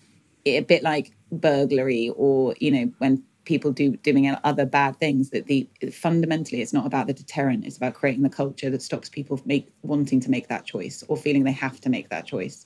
[0.45, 5.31] it, a bit like burglary, or you know, when people do doing other bad things,
[5.31, 9.09] that the fundamentally it's not about the deterrent; it's about creating the culture that stops
[9.09, 12.65] people make wanting to make that choice or feeling they have to make that choice.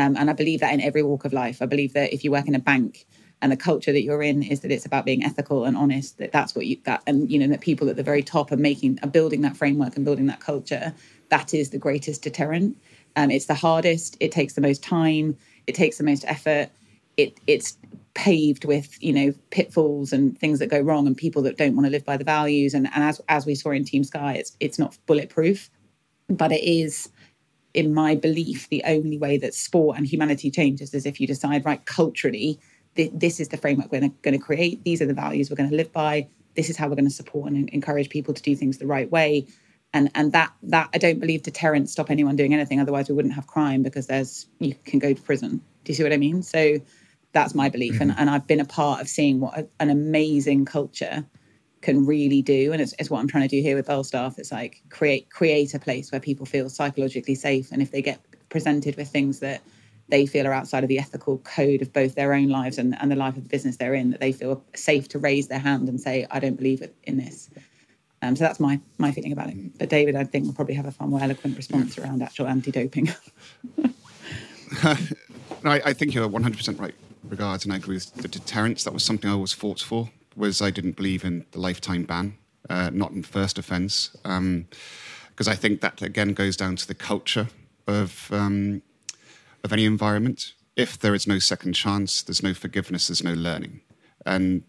[0.00, 1.60] Um, and I believe that in every walk of life.
[1.60, 3.06] I believe that if you work in a bank
[3.42, 6.32] and the culture that you're in is that it's about being ethical and honest, that
[6.32, 8.98] that's what you that and you know that people at the very top are making
[9.02, 10.94] are building that framework and building that culture.
[11.28, 12.78] That is the greatest deterrent.
[13.16, 14.16] Um, it's the hardest.
[14.20, 15.36] It takes the most time.
[15.66, 16.70] It takes the most effort.
[17.18, 17.76] It it's
[18.14, 21.86] paved with you know pitfalls and things that go wrong and people that don't want
[21.86, 22.72] to live by the values.
[22.72, 25.68] And, and as as we saw in Team Sky, it's it's not bulletproof,
[26.28, 27.10] but it is
[27.74, 31.64] in my belief, the only way that sport and humanity changes is if you decide,
[31.64, 32.58] right, culturally,
[32.96, 34.82] th- this is the framework we're going to create.
[34.84, 36.28] These are the values we're going to live by.
[36.56, 39.10] This is how we're going to support and encourage people to do things the right
[39.10, 39.46] way.
[39.92, 42.78] And and that that I don't believe deterrents stop anyone doing anything.
[42.80, 45.60] Otherwise, we wouldn't have crime because there's you can go to prison.
[45.84, 46.42] Do you see what I mean?
[46.42, 46.78] So
[47.32, 48.02] that's my belief, mm-hmm.
[48.02, 51.24] and and I've been a part of seeing what a, an amazing culture
[51.82, 54.52] can really do and it's, it's, what i'm trying to do here with Belstaff it's
[54.52, 58.96] like create create a place where people feel psychologically safe and if they get presented
[58.96, 59.62] with things that
[60.08, 63.10] they feel are outside of the ethical code of both their own lives and, and
[63.10, 65.88] the life of the business they're in that they feel safe to raise their hand
[65.88, 67.50] and say i don't believe in this
[68.22, 69.78] Um, so that's my my feeling about it.
[69.78, 73.08] But David, I think, will probably have a far more eloquent response around actual anti-doping.
[75.64, 78.84] I, I, think you're 100% right regards, and I agree with the deterrence.
[78.84, 80.10] That was something I always fought for.
[80.36, 84.66] Was I didn't believe in the lifetime ban, uh, not in first offence, because um,
[85.38, 87.48] I think that again goes down to the culture
[87.86, 88.82] of um,
[89.64, 90.54] of any environment.
[90.76, 93.80] If there is no second chance, there's no forgiveness, there's no learning,
[94.24, 94.62] and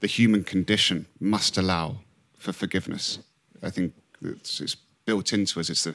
[0.00, 1.98] the human condition must allow
[2.38, 3.18] for forgiveness.
[3.62, 3.92] I think
[4.22, 5.68] it's, it's built into us.
[5.68, 5.94] It's the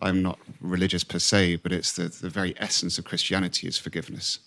[0.00, 4.38] I'm not religious per se, but it's the, the very essence of Christianity is forgiveness.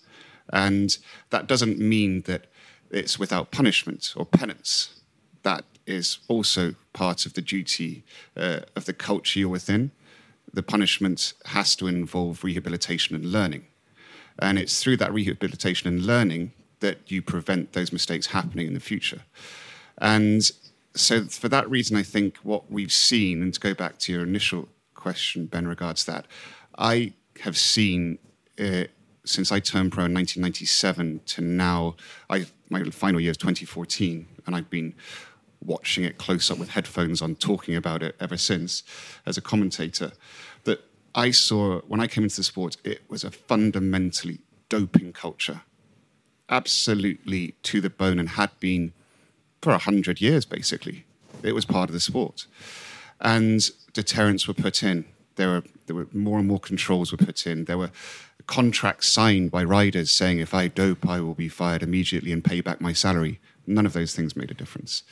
[0.52, 0.96] And
[1.30, 2.46] that doesn't mean that
[2.92, 5.00] it's without punishment or penance.
[5.42, 8.04] That is also part of the duty
[8.36, 9.90] uh, of the culture you're within.
[10.52, 13.66] The punishment has to involve rehabilitation and learning.
[14.38, 18.80] And it's through that rehabilitation and learning that you prevent those mistakes happening in the
[18.80, 19.22] future.
[19.98, 20.50] And
[20.94, 24.22] so, for that reason, I think what we've seen, and to go back to your
[24.22, 26.26] initial question, Ben, regards that,
[26.76, 28.18] I have seen
[28.60, 28.84] uh,
[29.24, 31.96] since I turned pro in 1997 to now,
[32.28, 34.94] I, my final year is 2014, and I've been
[35.60, 38.82] watching it close up with headphones on, talking about it ever since
[39.26, 40.12] as a commentator.
[40.64, 40.80] That
[41.14, 45.60] I saw when I came into the sport, it was a fundamentally doping culture,
[46.48, 48.92] absolutely to the bone, and had been
[49.60, 51.04] for a hundred years basically.
[51.42, 52.46] It was part of the sport,
[53.20, 53.60] and
[53.92, 55.04] deterrents were put in.
[55.36, 57.66] There were there were more and more controls were put in.
[57.66, 57.90] There were
[58.46, 62.60] contracts signed by riders saying if I dope, I will be fired immediately and pay
[62.60, 63.40] back my salary.
[63.66, 65.02] None of those things made a difference.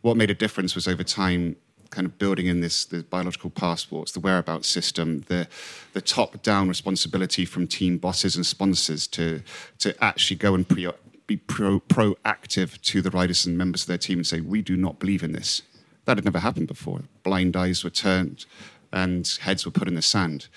[0.00, 1.56] What made a difference was over time,
[1.90, 5.46] kind of building in this the biological passports, the whereabouts system, the
[5.92, 9.42] the top down responsibility from team bosses and sponsors to
[9.78, 10.88] to actually go and pre,
[11.26, 14.76] be pro, proactive to the riders and members of their team and say we do
[14.76, 15.62] not believe in this.
[16.04, 17.02] That had never happened before.
[17.22, 18.44] Blind eyes were turned
[18.92, 20.48] and heads were put in the sand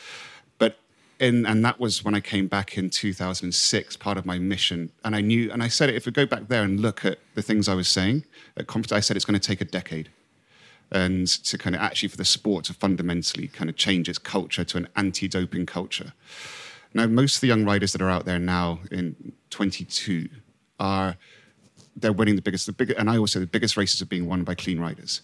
[1.20, 4.92] in, and that was when I came back in 2006, part of my mission.
[5.04, 7.42] And I knew, and I said if we go back there and look at the
[7.42, 8.26] things I was saying
[8.58, 10.10] at conference, I said it's going to take a decade.
[10.92, 14.64] And to kind of actually for the sport to fundamentally kind of change its culture
[14.64, 16.14] to an anti doping culture.
[16.94, 20.30] Now, most of the young riders that are out there now in 22
[20.80, 21.18] are,
[21.96, 24.44] they're winning the biggest, the big, and I say the biggest races are being won
[24.44, 25.22] by clean riders.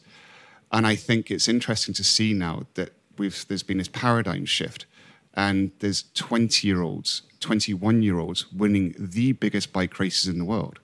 [0.72, 4.86] And I think it's interesting to see now that we've, there's been this paradigm shift
[5.34, 10.46] and there's 20 year olds, 21 year olds winning the biggest bike races in the
[10.46, 10.80] world.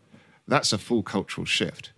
[0.48, 1.92] That's a full cultural shift.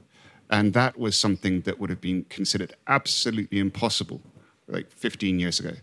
[0.49, 4.21] And that was something that would have been considered absolutely impossible
[4.67, 5.73] like 15 years ago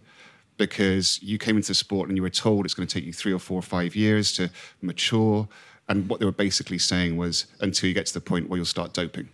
[0.56, 3.12] because you came into the sport and you were told it's going to take you
[3.12, 4.50] three or four or five years to
[4.82, 5.48] mature.
[5.88, 8.66] And what they were basically saying was until you get to the point where you'll
[8.66, 9.28] start doping.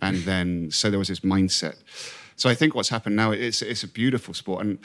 [0.00, 1.76] And then, so there was this mindset.
[2.36, 4.64] So I think what's happened now, it's, it's a beautiful sport.
[4.64, 4.78] And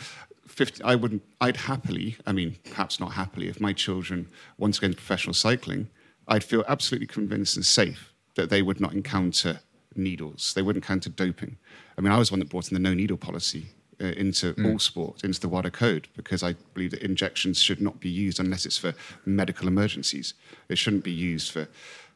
[0.54, 4.28] 50, I wouldn't, I'd happily, I mean, perhaps not happily, if my children
[4.58, 5.90] once again professional cycling,
[6.28, 9.62] I'd feel absolutely convinced and safe that they would not encounter
[9.96, 10.54] needles.
[10.54, 11.58] They wouldn't encounter doping.
[11.98, 13.66] I mean, I was one that brought in the no needle policy
[14.00, 14.72] uh, into mm.
[14.72, 18.40] all sport, into the WADA code, because I believe that injections should not be used
[18.40, 18.94] unless it's for
[19.26, 20.36] medical emergencies.
[20.70, 21.68] It shouldn't be used for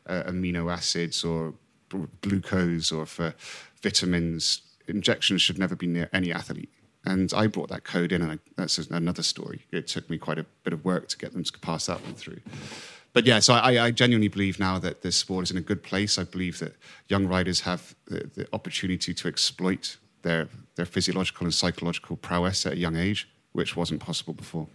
[0.06, 1.56] uh, amino acids or
[2.22, 3.34] glucose or for
[3.82, 4.62] vitamins.
[4.88, 6.70] Injections should never be near any athlete.
[7.08, 9.66] And I brought that code in, and I, that's another story.
[9.72, 12.16] It took me quite a bit of work to get them to pass that one
[12.16, 12.42] through.
[13.14, 15.84] But yeah, so I, I genuinely believe now that this sport is in a good
[15.84, 16.20] place.
[16.20, 16.76] I believe that
[17.08, 22.74] young riders have the, the opportunity to exploit their, their physiological and psychological prowess at
[22.74, 24.68] a young age, which wasn't possible before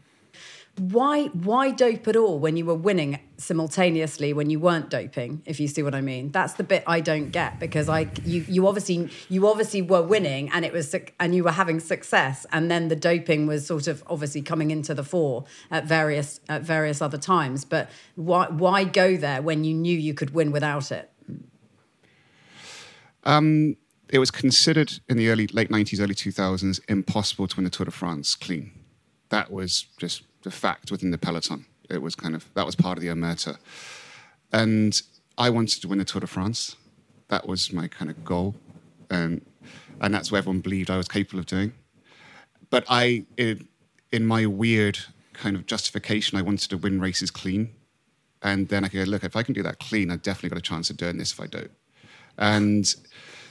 [0.79, 5.61] why why dope at all when you were winning simultaneously when you weren't doping if
[5.61, 6.31] you see what i mean?
[6.31, 10.49] That's the bit i don't get because i you you obviously you obviously were winning
[10.51, 14.03] and it was and you were having success and then the doping was sort of
[14.07, 17.67] obviously coming into the fore at various at various other times.
[17.67, 21.11] But why why go there when you knew you could win without it?
[23.25, 23.77] Um
[24.09, 27.85] it was considered in the early late 90s early 2000s impossible to win the tour
[27.85, 28.73] de france clean.
[29.29, 31.67] That was just the fact within the peloton.
[31.91, 33.59] It was kind of that was part of the omerta,
[34.53, 35.01] and
[35.37, 36.77] I wanted to win the Tour de France.
[37.29, 38.55] That was my kind of goal,
[39.11, 39.45] and
[40.01, 41.73] and that's what everyone believed I was capable of doing.
[42.71, 43.69] But I, in,
[44.11, 44.99] in my weird
[45.33, 47.71] kind of justification, I wanted to win races clean,
[48.43, 50.59] and then I could go, look, if I can do that clean, I've definitely got
[50.59, 51.71] a chance of doing this if I don't.
[52.39, 52.95] And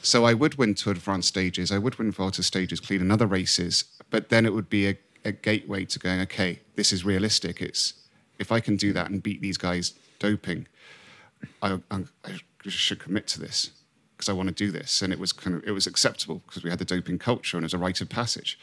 [0.01, 3.11] so I would win Tour de France stages, I would win Vuelta stages clean and
[3.11, 7.05] other races, but then it would be a a gateway to going, okay, this is
[7.05, 7.61] realistic.
[7.61, 7.93] It's
[8.39, 10.67] if I can do that and beat these guys doping,
[11.61, 13.71] I, I, I should commit to this
[14.15, 16.63] because I want to do this, and it was kind of it was acceptable because
[16.63, 18.59] we had the doping culture and it was a rite of passage.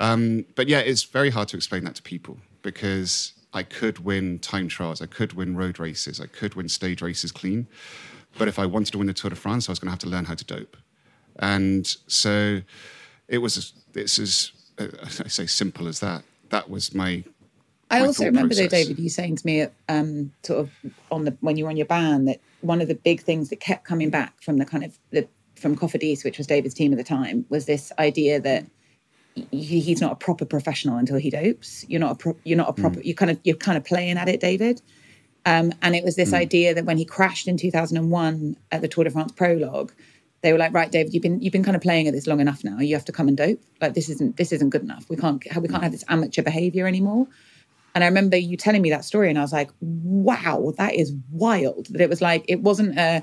[0.00, 4.38] Um, but yeah, it's very hard to explain that to people because I could win
[4.38, 7.66] time trials, I could win road races, I could win stage races clean.
[8.38, 9.98] But if I wanted to win the Tour de France, I was going to have
[10.00, 10.76] to learn how to dope.
[11.38, 12.60] And so
[13.28, 16.22] it was, it's as, uh, I say, simple as that.
[16.50, 17.24] That was my.
[17.90, 18.66] I my also remember though.
[18.66, 20.70] David, you saying to me, um, sort of
[21.10, 23.60] on the when you were on your band, that one of the big things that
[23.60, 26.98] kept coming back from the kind of the from Cofidis, which was David's team at
[26.98, 28.66] the time, was this idea that
[29.50, 31.84] he, he's not a proper professional until he dopes.
[31.88, 33.00] You're not a pro, you're not a proper.
[33.00, 34.82] You kind of you're kind of playing at it, David.
[35.44, 39.04] Um, and it was this idea that when he crashed in 2001 at the Tour
[39.04, 39.92] de France prologue,
[40.46, 42.40] they were like, "Right, David, you've been you've been kind of playing at this long
[42.40, 42.78] enough now.
[42.78, 43.60] You have to come and dope.
[43.80, 45.04] Like this isn't this isn't good enough.
[45.10, 47.26] We can't we can't have this amateur behavior anymore."
[47.94, 51.12] And I remember you telling me that story, and I was like, "Wow, that is
[51.30, 53.22] wild." That it was like it wasn't a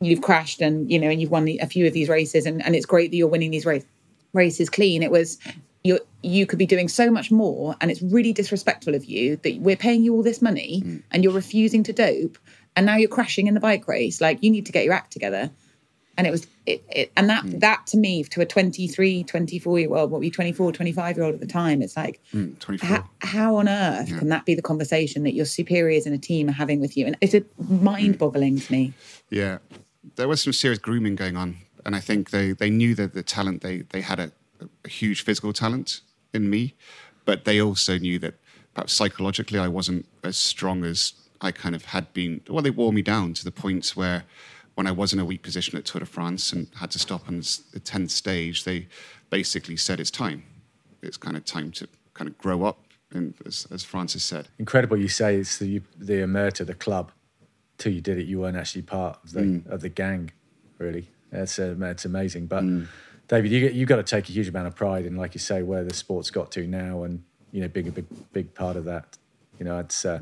[0.00, 2.74] you've crashed and you know and you've won a few of these races, and, and
[2.74, 3.84] it's great that you're winning these race,
[4.32, 5.02] races clean.
[5.02, 5.38] It was
[5.84, 9.60] you you could be doing so much more, and it's really disrespectful of you that
[9.60, 11.02] we're paying you all this money mm.
[11.10, 12.38] and you're refusing to dope,
[12.74, 14.20] and now you're crashing in the bike race.
[14.20, 15.50] Like you need to get your act together.
[16.18, 19.94] And it was it, it and that that to me to a 23 24 year
[19.94, 22.88] old what were you 24 25 year old at the time it's like Mm, 24.
[22.88, 26.48] how, how on earth can that be the conversation that your superiors in a team
[26.48, 27.06] are having with you?
[27.06, 28.94] And it's a mind boggling to me.
[29.30, 29.58] Yeah,
[30.16, 33.22] there was some serious grooming going on, and I think they they knew that the
[33.22, 34.32] talent they they had a,
[34.84, 36.00] a huge physical talent
[36.32, 36.74] in me,
[37.24, 38.34] but they also knew that
[38.74, 42.40] perhaps psychologically I wasn't as strong as I kind of had been.
[42.48, 44.24] Well, they wore me down to the point where
[44.76, 47.28] when I was in a weak position at Tour de France and had to stop
[47.28, 47.40] on
[47.72, 48.86] the tenth stage, they
[49.30, 50.44] basically said it's time.
[51.02, 52.78] It's kind of time to kind of grow up,
[53.10, 54.48] and as, as Frances said.
[54.58, 57.10] Incredible you say it's the, the omerta, the club.
[57.78, 59.66] Till you did it, you weren't actually part of the, Mm.
[59.66, 60.30] of the gang,
[60.78, 61.08] really.
[61.30, 62.46] That's, uh, that's amazing.
[62.46, 62.64] But
[63.28, 65.62] David, you, you've got to take a huge amount of pride in, like you say,
[65.62, 67.22] where the sport's got to now and,
[67.52, 69.16] you know, being a big, big part of that.
[69.58, 70.20] You know, it's uh,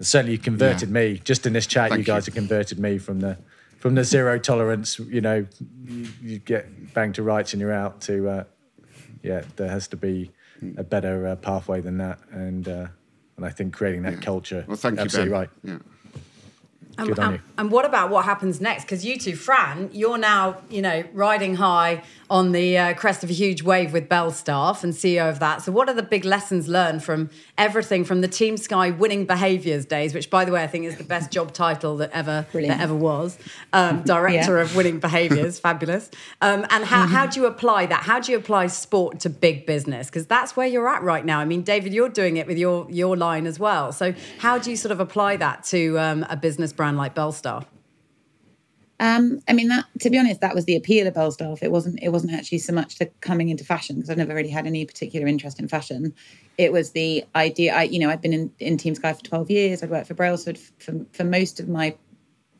[0.00, 0.94] certainly you converted Yeah.
[0.94, 1.20] me.
[1.24, 2.32] Just in this chat, Thank you guys you.
[2.32, 3.38] have converted me from the
[3.84, 5.44] from the zero tolerance, you know,
[5.84, 8.44] you, you get banged to rights and you're out to, uh,
[9.22, 10.30] yeah, there has to be
[10.78, 12.18] a better uh, pathway than that.
[12.30, 12.86] And uh,
[13.36, 15.38] and I think creating that culture, Well, thank you, absolutely Ben.
[15.40, 15.50] right.
[15.64, 15.78] Yeah.
[16.96, 17.42] And, Good on and- you.
[17.58, 18.84] and what about what happens next?
[18.84, 22.04] Because you two, Fran, you're now, you know, riding high
[22.34, 25.62] on the uh, crest of a huge wave with Belstaff and CEO of that.
[25.62, 29.86] So, what are the big lessons learned from everything from the Team Sky winning behaviours
[29.86, 32.76] days, which, by the way, I think is the best job title that ever Brilliant.
[32.76, 33.38] that ever was,
[33.72, 34.62] um, director Yeah.
[34.62, 36.10] of winning behaviours, fabulous.
[36.40, 38.02] Um, and how how do you apply that?
[38.02, 40.08] How do you apply sport to big business?
[40.08, 41.38] Because that's where you're at right now.
[41.38, 43.92] I mean, David, you're doing it with your your line as well.
[43.92, 47.64] So, how do you sort of apply that to um, a business brand like Belstaff?
[49.00, 51.62] Um, I mean, that to be honest, that was the appeal of Belstaff.
[51.62, 51.98] It wasn't.
[52.00, 54.84] It wasn't actually so much the coming into fashion because I've never really had any
[54.86, 56.14] particular interest in fashion.
[56.58, 57.74] It was the idea.
[57.74, 59.82] I, you know, I'd been in, in Team Sky for twelve years.
[59.82, 61.96] I'd worked for Brailsford for for most of my,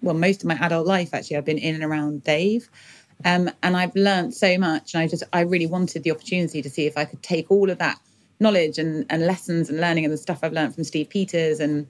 [0.02, 1.14] well, most of my adult life.
[1.14, 2.68] Actually, I've been in and around Dave,
[3.24, 4.94] um, and I've learned so much.
[4.94, 7.70] And I just, I really wanted the opportunity to see if I could take all
[7.70, 8.00] of that
[8.40, 11.86] knowledge and and lessons and learning and the stuff I've learned from Steve Peters and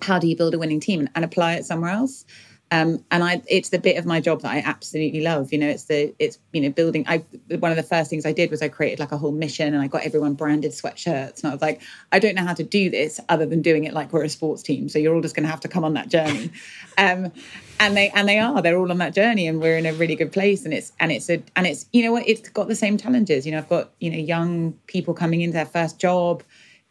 [0.00, 2.24] how do you build a winning team and, and apply it somewhere else.
[2.72, 5.52] Um, and I, it's the bit of my job that I absolutely love.
[5.52, 7.04] You know, it's the, it's you know, building.
[7.06, 7.18] I
[7.58, 9.82] one of the first things I did was I created like a whole mission, and
[9.82, 11.42] I got everyone branded sweatshirts.
[11.42, 13.92] And I was like, I don't know how to do this other than doing it
[13.92, 14.88] like we're a sports team.
[14.88, 16.50] So you're all just going to have to come on that journey.
[16.98, 17.30] um,
[17.78, 18.62] and they and they are.
[18.62, 20.64] They're all on that journey, and we're in a really good place.
[20.64, 22.26] And it's and it's a and it's you know what?
[22.26, 23.44] It's got the same challenges.
[23.44, 26.42] You know, I've got you know young people coming into their first job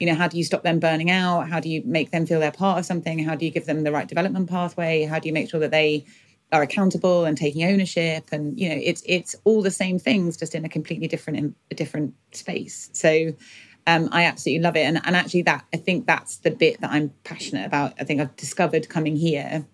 [0.02, 1.48] you know how do you stop them burning out?
[1.48, 3.20] How do you make them feel they're part of something?
[3.20, 5.04] How do you give them the right development pathway?
[5.04, 6.06] How do you make sure that they
[6.52, 8.30] are accountable and taking ownership?
[8.32, 11.56] And you know it's it's all the same things just in a completely different in
[11.70, 12.90] a different space.
[12.94, 13.34] So
[13.86, 14.86] um, I absolutely love it.
[14.86, 17.94] And, and actually that I think that's the bit that I'm passionate about.
[18.00, 19.66] I think I've discovered coming here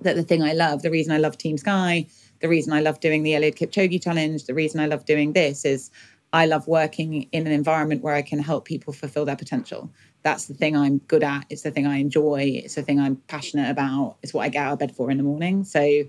[0.00, 2.06] that the thing I love, the reason I love Team Sky,
[2.40, 5.64] the reason I love doing the Eliud Kipchoge challenge, the reason I love doing this
[5.64, 5.90] is
[6.32, 9.90] I love working in an environment where I can help people fulfill their potential.
[10.22, 11.46] That's the thing I'm good at.
[11.48, 12.60] It's the thing I enjoy.
[12.64, 14.16] It's the thing I'm passionate about.
[14.22, 15.64] It's what I get out of bed for in the morning.
[15.64, 16.04] So,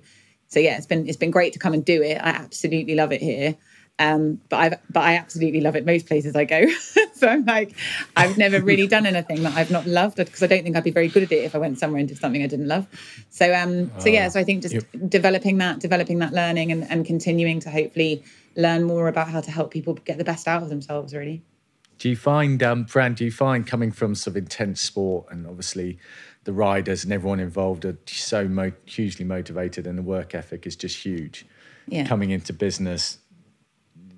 [0.48, 2.16] so yeah, it's been it's been great to come and do it.
[2.16, 3.56] I absolutely love it here.
[3.98, 6.68] Um, but I but I absolutely love it most places I go.
[7.14, 7.76] so I'm like,
[8.16, 10.92] I've never really done anything that I've not loved because I don't think I'd be
[10.92, 12.88] very good at it if I went somewhere and did something I didn't love.
[13.30, 17.06] So um, so yeah, so I think just developing that, developing that learning, and, and
[17.06, 18.24] continuing to hopefully
[18.56, 21.14] learn more about how to help people get the best out of themselves.
[21.14, 21.44] Really.
[21.98, 25.46] Do you find, um, Fran, do you find coming from sort of intense sport and
[25.46, 26.00] obviously
[26.46, 30.76] the riders and everyone involved are so mo- hugely motivated and the work ethic is
[30.78, 31.46] just huge?
[31.88, 32.06] Yeah.
[32.06, 33.18] coming into business,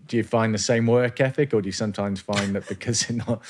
[0.08, 3.24] do you find the same work ethic, or do you sometimes find that because you're
[3.26, 3.42] not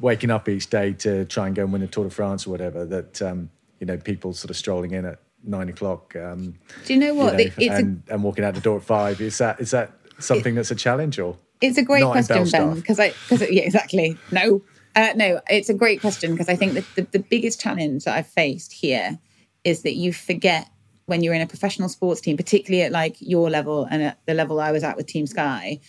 [0.00, 2.50] waking up each day to try and go and win a Tour de France or
[2.50, 6.16] whatever, that um, you know people sort of strolling in at nine o'clock?
[6.16, 6.54] Um,
[6.86, 7.38] Do you know what?
[7.38, 9.20] you know, It's a- and, and walking out the door at five.
[9.20, 11.36] Is that is that something that's a challenge or?
[11.60, 14.18] It's a great question, Ben, because I because yeah, exactly.
[14.30, 14.62] No,
[14.94, 18.16] uh, no, it's a great question because I think that the, the biggest challenge that
[18.16, 19.18] I've faced here
[19.64, 20.68] is that you forget
[21.06, 24.34] when you're in a professional sports team, particularly at like your level and at the
[24.34, 25.80] level I was at with Team Sky,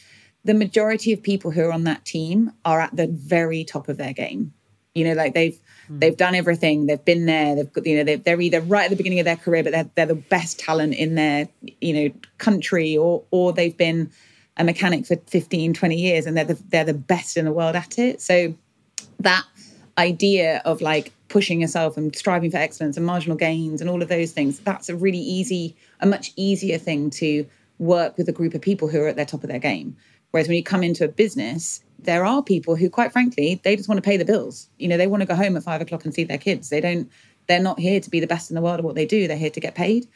[0.43, 3.97] the majority of people who are on that team are at the very top of
[3.97, 4.53] their game.
[4.93, 5.99] You know, like they've Hmm.
[5.99, 8.89] they've done everything, they've been there, they've got you know they're, they're either right at
[8.89, 11.47] the beginning of their career, but they're they're the best talent in their
[11.81, 14.11] you know country, or or they've been
[14.57, 17.75] a mechanic for 15, 20 years, and they're the they're the best in the world
[17.75, 18.21] at it.
[18.21, 18.53] So
[19.19, 19.43] that
[19.97, 24.09] idea of like pushing yourself and striving for excellence and marginal gains and all of
[24.09, 27.45] those things that's a really easy a much easier thing to
[27.79, 29.95] work with a group of people who are at their top of their game
[30.37, 33.89] whereas when you come into a business there are people who quite frankly they just
[33.89, 34.69] want to pay the bills.
[34.77, 36.69] You know they want to go home at five o'clock and see their kids.
[36.69, 37.09] They don't
[37.47, 39.27] they're not here to be the best in the world at what they do.
[39.27, 40.07] They're here to get paid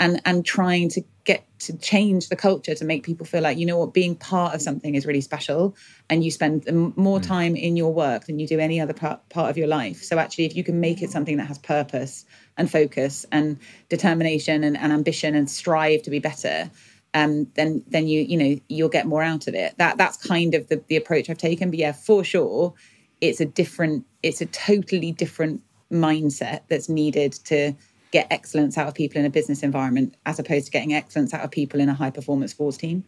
[0.00, 3.66] and and trying to get to change the culture to make people feel like you
[3.66, 5.76] know what being part of something is really special
[6.08, 6.64] and you spend
[6.96, 7.26] more mm.
[7.26, 10.02] time in your work than you do any other part, part of your life.
[10.02, 12.24] So actually if you can make it something that has purpose
[12.56, 13.58] and focus and
[13.88, 16.70] determination and, and ambition and strive to be better
[17.16, 20.54] um, then then you you know you'll get more out of it that that's kind
[20.54, 22.74] of the, the approach i've taken but yeah for sure
[23.20, 27.72] it's a different it's a totally different mindset that's needed to
[28.12, 31.42] get excellence out of people in a business environment as opposed to getting excellence out
[31.42, 33.04] of people in a high performance sports team.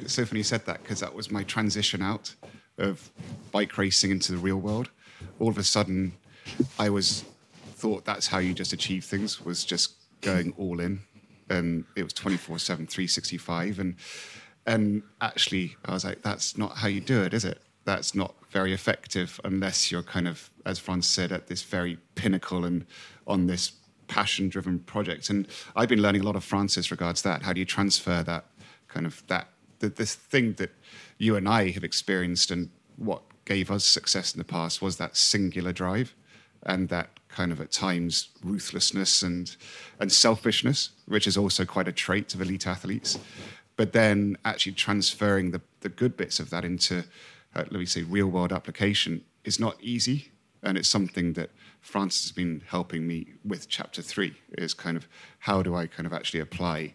[0.00, 2.34] It's so funny you said that because that was my transition out
[2.78, 3.10] of
[3.50, 4.90] bike racing into the real world.
[5.38, 6.12] All of a sudden,
[6.78, 7.24] I was
[7.74, 11.00] thought that's how you just achieve things was just going all in,
[11.48, 13.96] and it was 24 7 365 and
[14.66, 17.60] and actually i was like that's not how you do it is it?
[17.84, 22.64] That's not very effective unless you're kind of as franz said at this very pinnacle
[22.64, 22.86] and
[23.26, 23.72] on this
[24.06, 25.30] passion driven project.
[25.30, 28.44] And i've been learning a lot of Frances regards that how do you transfer that
[28.88, 29.48] kind of that
[29.80, 30.70] this thing that
[31.18, 35.16] you and i have experienced and what gave us success in the past was that
[35.16, 36.14] singular drive
[36.64, 39.56] and that kind of at times ruthlessness and
[39.98, 43.18] and selfishness, which is also quite a trait of elite athletes.
[43.76, 47.04] But then actually transferring the, the good bits of that into,
[47.54, 50.30] uh, let me say, real world application is not easy.
[50.62, 55.08] And it's something that Frances has been helping me with chapter three is kind of
[55.40, 56.94] how do I kind of actually apply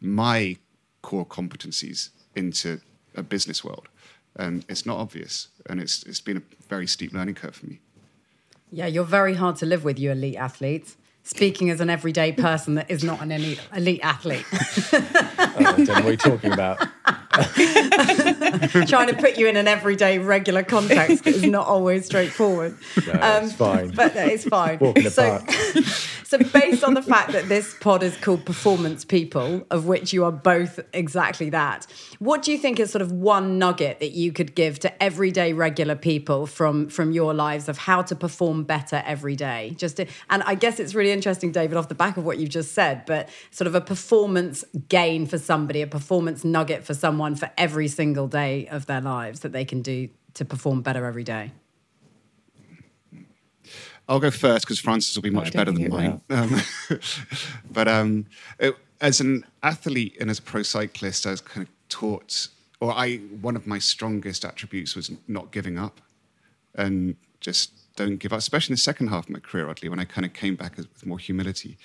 [0.00, 0.56] my
[1.02, 2.80] core competencies into
[3.14, 3.88] a business world.
[4.34, 5.48] And it's not obvious.
[5.68, 7.80] And it's, it's been a very steep learning curve for me.
[8.74, 10.96] Yeah, you're very hard to live with, you elite athletes.
[11.22, 14.44] Speaking as an everyday person that is not an elite, elite athlete.
[15.56, 16.84] Oh, what you're talking about.
[18.86, 22.76] Trying to put you in an everyday, regular context is not always straightforward.
[23.14, 23.90] Um, it's fine.
[23.90, 24.78] But it's fine.
[25.10, 25.38] So,
[26.24, 30.24] so, based on the fact that this pod is called Performance People, of which you
[30.24, 31.86] are both exactly that,
[32.18, 35.52] what do you think is sort of one nugget that you could give to everyday,
[35.52, 39.74] regular people from from your lives of how to perform better every day?
[39.76, 42.50] Just to, and I guess it's really interesting, David, off the back of what you've
[42.50, 47.34] just said, but sort of a performance gain for somebody, a performance nugget for someone
[47.36, 51.24] for every single day of their lives that they can do to perform better every
[51.24, 51.52] day.
[54.08, 56.20] I'll go first because Frances will be much I better than mine.
[56.28, 56.60] Um,
[57.70, 58.26] but um,
[58.58, 62.48] it- as an athlete and as a pro cyclist, I was kind of taught,
[62.80, 66.00] or I one of my strongest attributes was not giving up,
[66.74, 68.38] and just don't give up.
[68.38, 70.76] Especially in the second half of my career, oddly, when I kind of came back
[70.76, 71.76] with more humility,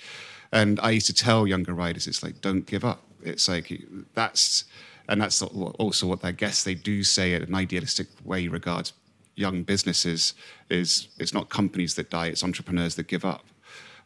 [0.52, 3.02] and I used to tell younger riders, it's like don't give up.
[3.22, 3.82] It's like
[4.14, 4.64] that's,
[5.10, 8.92] and that's also what I guess they do say in an idealistic way regards
[9.34, 10.34] young businesses
[10.70, 13.44] is it's not companies that die, it's entrepreneurs that give up.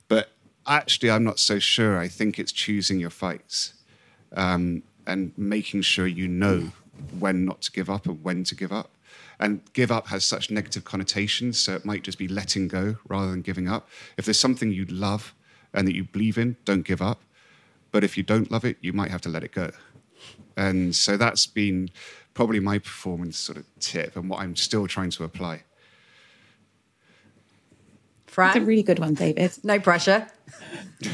[0.09, 0.31] But
[0.67, 1.99] actually, I'm not so sure.
[1.99, 3.75] I think it's choosing your fights
[4.35, 6.73] um, and making sure you know
[7.19, 8.91] when not to give up and when to give up.
[9.39, 13.31] And give up has such negative connotations, so it might just be letting go rather
[13.31, 13.91] than giving up.
[14.17, 15.35] If there's something you love
[15.75, 17.21] and that you believe in, don't give up.
[17.91, 19.71] But if you don't love it, you might have to let it go.
[20.57, 21.91] And so that's been
[22.35, 25.63] probably my performance sort of tip and what I'm still trying to apply.
[28.27, 29.53] Fran, That's a really good one, David.
[29.63, 30.27] no pressure.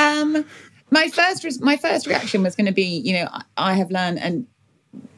[0.00, 0.46] Um,
[0.90, 3.90] my first res- my first reaction was going to be, you know, I, I have
[3.90, 4.46] learned and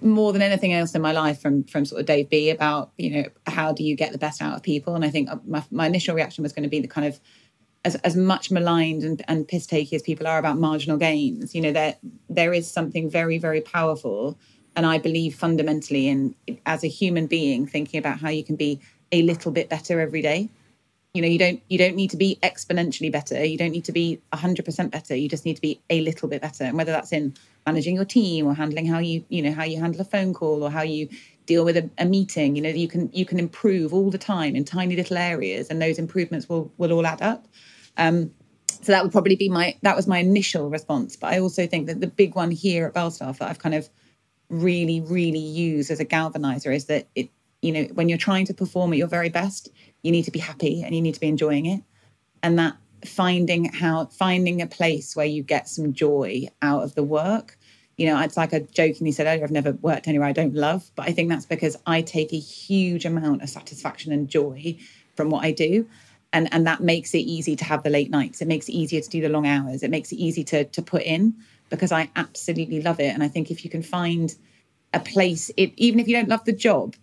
[0.03, 3.11] more than anything else in my life from from sort of Dave B about, you
[3.11, 4.95] know, how do you get the best out of people?
[4.95, 7.21] And I think uh, my, my initial reaction was going to be the kind of
[7.85, 11.61] as, as much maligned and, and piss takey as people are about marginal gains, you
[11.61, 11.97] know, there
[12.29, 14.39] there is something very, very powerful.
[14.75, 18.81] And I believe fundamentally in as a human being, thinking about how you can be
[19.11, 20.49] a little bit better every day.
[21.13, 23.45] You know, you don't you don't need to be exponentially better.
[23.45, 25.15] You don't need to be hundred percent better.
[25.15, 26.65] You just need to be a little bit better.
[26.65, 27.35] And whether that's in
[27.67, 30.63] managing your team or handling how you, you know, how you handle a phone call
[30.63, 31.09] or how you
[31.47, 34.55] deal with a, a, meeting you know you can you can improve all the time
[34.55, 37.47] in tiny little areas and those improvements will will all add up
[37.97, 38.31] um,
[38.69, 41.17] so that would probably be my that was my initial response.
[41.17, 43.89] But i also think that the big one here at Belstaff that i've kind of
[44.49, 47.31] really really used as a galvanizer is that it
[47.63, 49.71] you know when you're trying to perform at your very best
[50.03, 51.83] you need to be happy and you need to be enjoying it.
[52.43, 52.77] And that
[53.07, 57.59] finding how finding a place where you get some joy out of the work.
[57.97, 60.91] You know, it's like I jokingly said earlier, I've never worked anywhere I don't love,
[60.97, 64.79] but I think that's because I take a huge amount of satisfaction and joy
[65.15, 65.87] from what I do.
[66.33, 68.41] And, and that makes it easy to have the late nights.
[68.41, 69.83] It makes it easier to do the long hours.
[69.83, 71.35] It makes it easy to, to put in
[71.69, 73.13] because I absolutely love it.
[73.13, 74.35] And I think if you can find
[74.95, 76.95] a place, it, even if you don't love the job,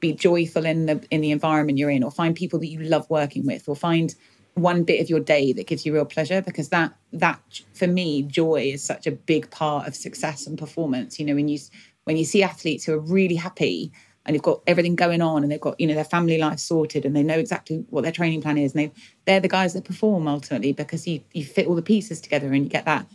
[0.00, 3.08] be joyful in the in the environment you're in, or find people that you love
[3.08, 4.14] working with, or find
[4.54, 7.40] one bit of your day that gives you real pleasure because that that
[7.72, 11.48] for me joy is such a big part of success and performance you know when
[11.48, 11.58] you
[12.04, 13.90] when you see athletes who are really happy
[14.24, 17.04] and they've got everything going on and they've got you know their family life sorted
[17.04, 18.92] and they know exactly what their training plan is and they
[19.24, 22.64] they're the guys that perform ultimately because you you fit all the pieces together and
[22.64, 23.06] you get that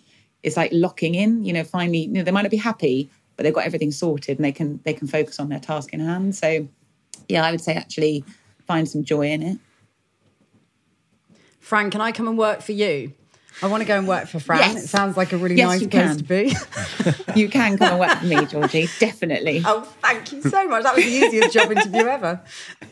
[0.43, 3.43] it's like locking in you know finally you know they might not be happy but
[3.43, 6.35] they've got everything sorted and they can they can focus on their task in hand
[6.35, 6.67] so
[7.27, 8.23] yeah i would say actually
[8.65, 9.57] find some joy in it
[11.59, 13.13] frank can I come and work for you?
[13.61, 14.59] I want to go and work for Fran.
[14.59, 14.85] Yes.
[14.85, 16.55] It sounds like a really yes, nice place to be.
[17.39, 18.87] you can come and work for me, Georgie.
[18.99, 19.61] Definitely.
[19.65, 20.83] Oh, thank you so much.
[20.83, 22.41] That was the easiest job interview ever.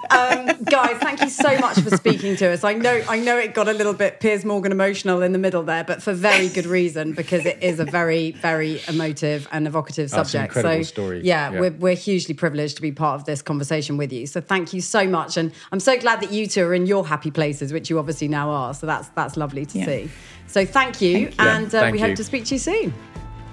[0.10, 2.64] Um, guys, thank you so much for speaking to us.
[2.64, 5.64] I know, I know, it got a little bit Piers Morgan emotional in the middle
[5.64, 10.10] there, but for very good reason because it is a very, very emotive and evocative
[10.10, 10.54] subject.
[10.54, 11.22] so, story.
[11.24, 14.28] Yeah, yeah, We're, we're hugely privileged to be part of this conversation with you.
[14.28, 17.06] So, thank you so much, and I'm so glad that you two are in your
[17.08, 18.74] happy places, which you obviously now are.
[18.74, 19.86] So that's that's lovely to yeah.
[19.86, 20.10] see.
[20.48, 21.46] So thank you, thank you.
[21.46, 22.06] and uh, we you.
[22.06, 22.94] hope to speak to you soon.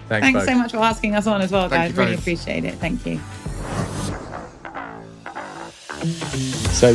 [0.08, 1.92] Thanks, Thanks so much for asking us on as well, guys.
[1.94, 2.20] Really both.
[2.20, 2.74] appreciate it.
[2.74, 3.18] Thank you.
[6.70, 6.94] So,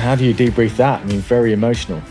[0.00, 1.00] how do you debrief that?
[1.00, 2.02] I mean, very emotional.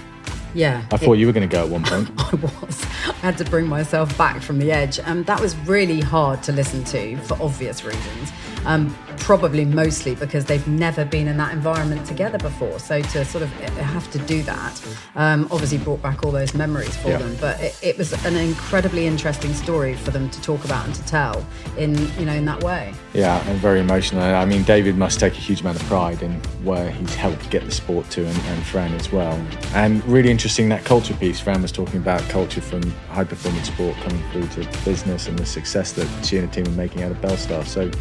[0.53, 0.85] Yeah.
[0.91, 2.09] I thought it, you were going to go at one point.
[2.17, 2.83] I was.
[2.83, 4.99] I had to bring myself back from the edge.
[4.99, 8.31] And that was really hard to listen to for obvious reasons.
[8.65, 12.79] Um, probably mostly because they've never been in that environment together before.
[12.79, 16.95] So to sort of have to do that um, obviously brought back all those memories
[16.95, 17.17] for yeah.
[17.17, 17.35] them.
[17.41, 21.03] But it, it, was an incredibly interesting story for them to talk about and to
[21.05, 21.45] tell
[21.77, 22.93] in you know in that way.
[23.13, 24.21] Yeah, and very emotional.
[24.21, 26.33] I mean, David must take a huge amount of pride in
[26.63, 29.33] where he's helped get the sport to, and, and Fran as well.
[29.73, 31.39] And really interesting that culture piece.
[31.39, 35.45] Fran was talking about culture from high performance sport coming through to business and the
[35.45, 37.65] success that she and the team are making out of Belstaff.
[37.65, 37.91] So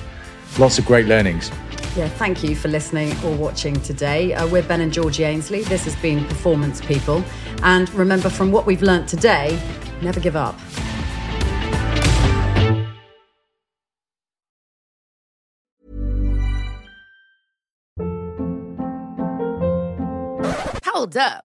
[0.59, 1.51] Lots of great learnings.
[1.97, 4.35] Yeah, thank you for listening or watching today.
[4.35, 5.63] Uh, we're Ben and Georgie Ainslie.
[5.63, 7.25] This has been Performance People.
[7.63, 9.59] And remember, from what we've learnt today,
[10.03, 10.59] never give up.
[20.85, 21.45] Hold up.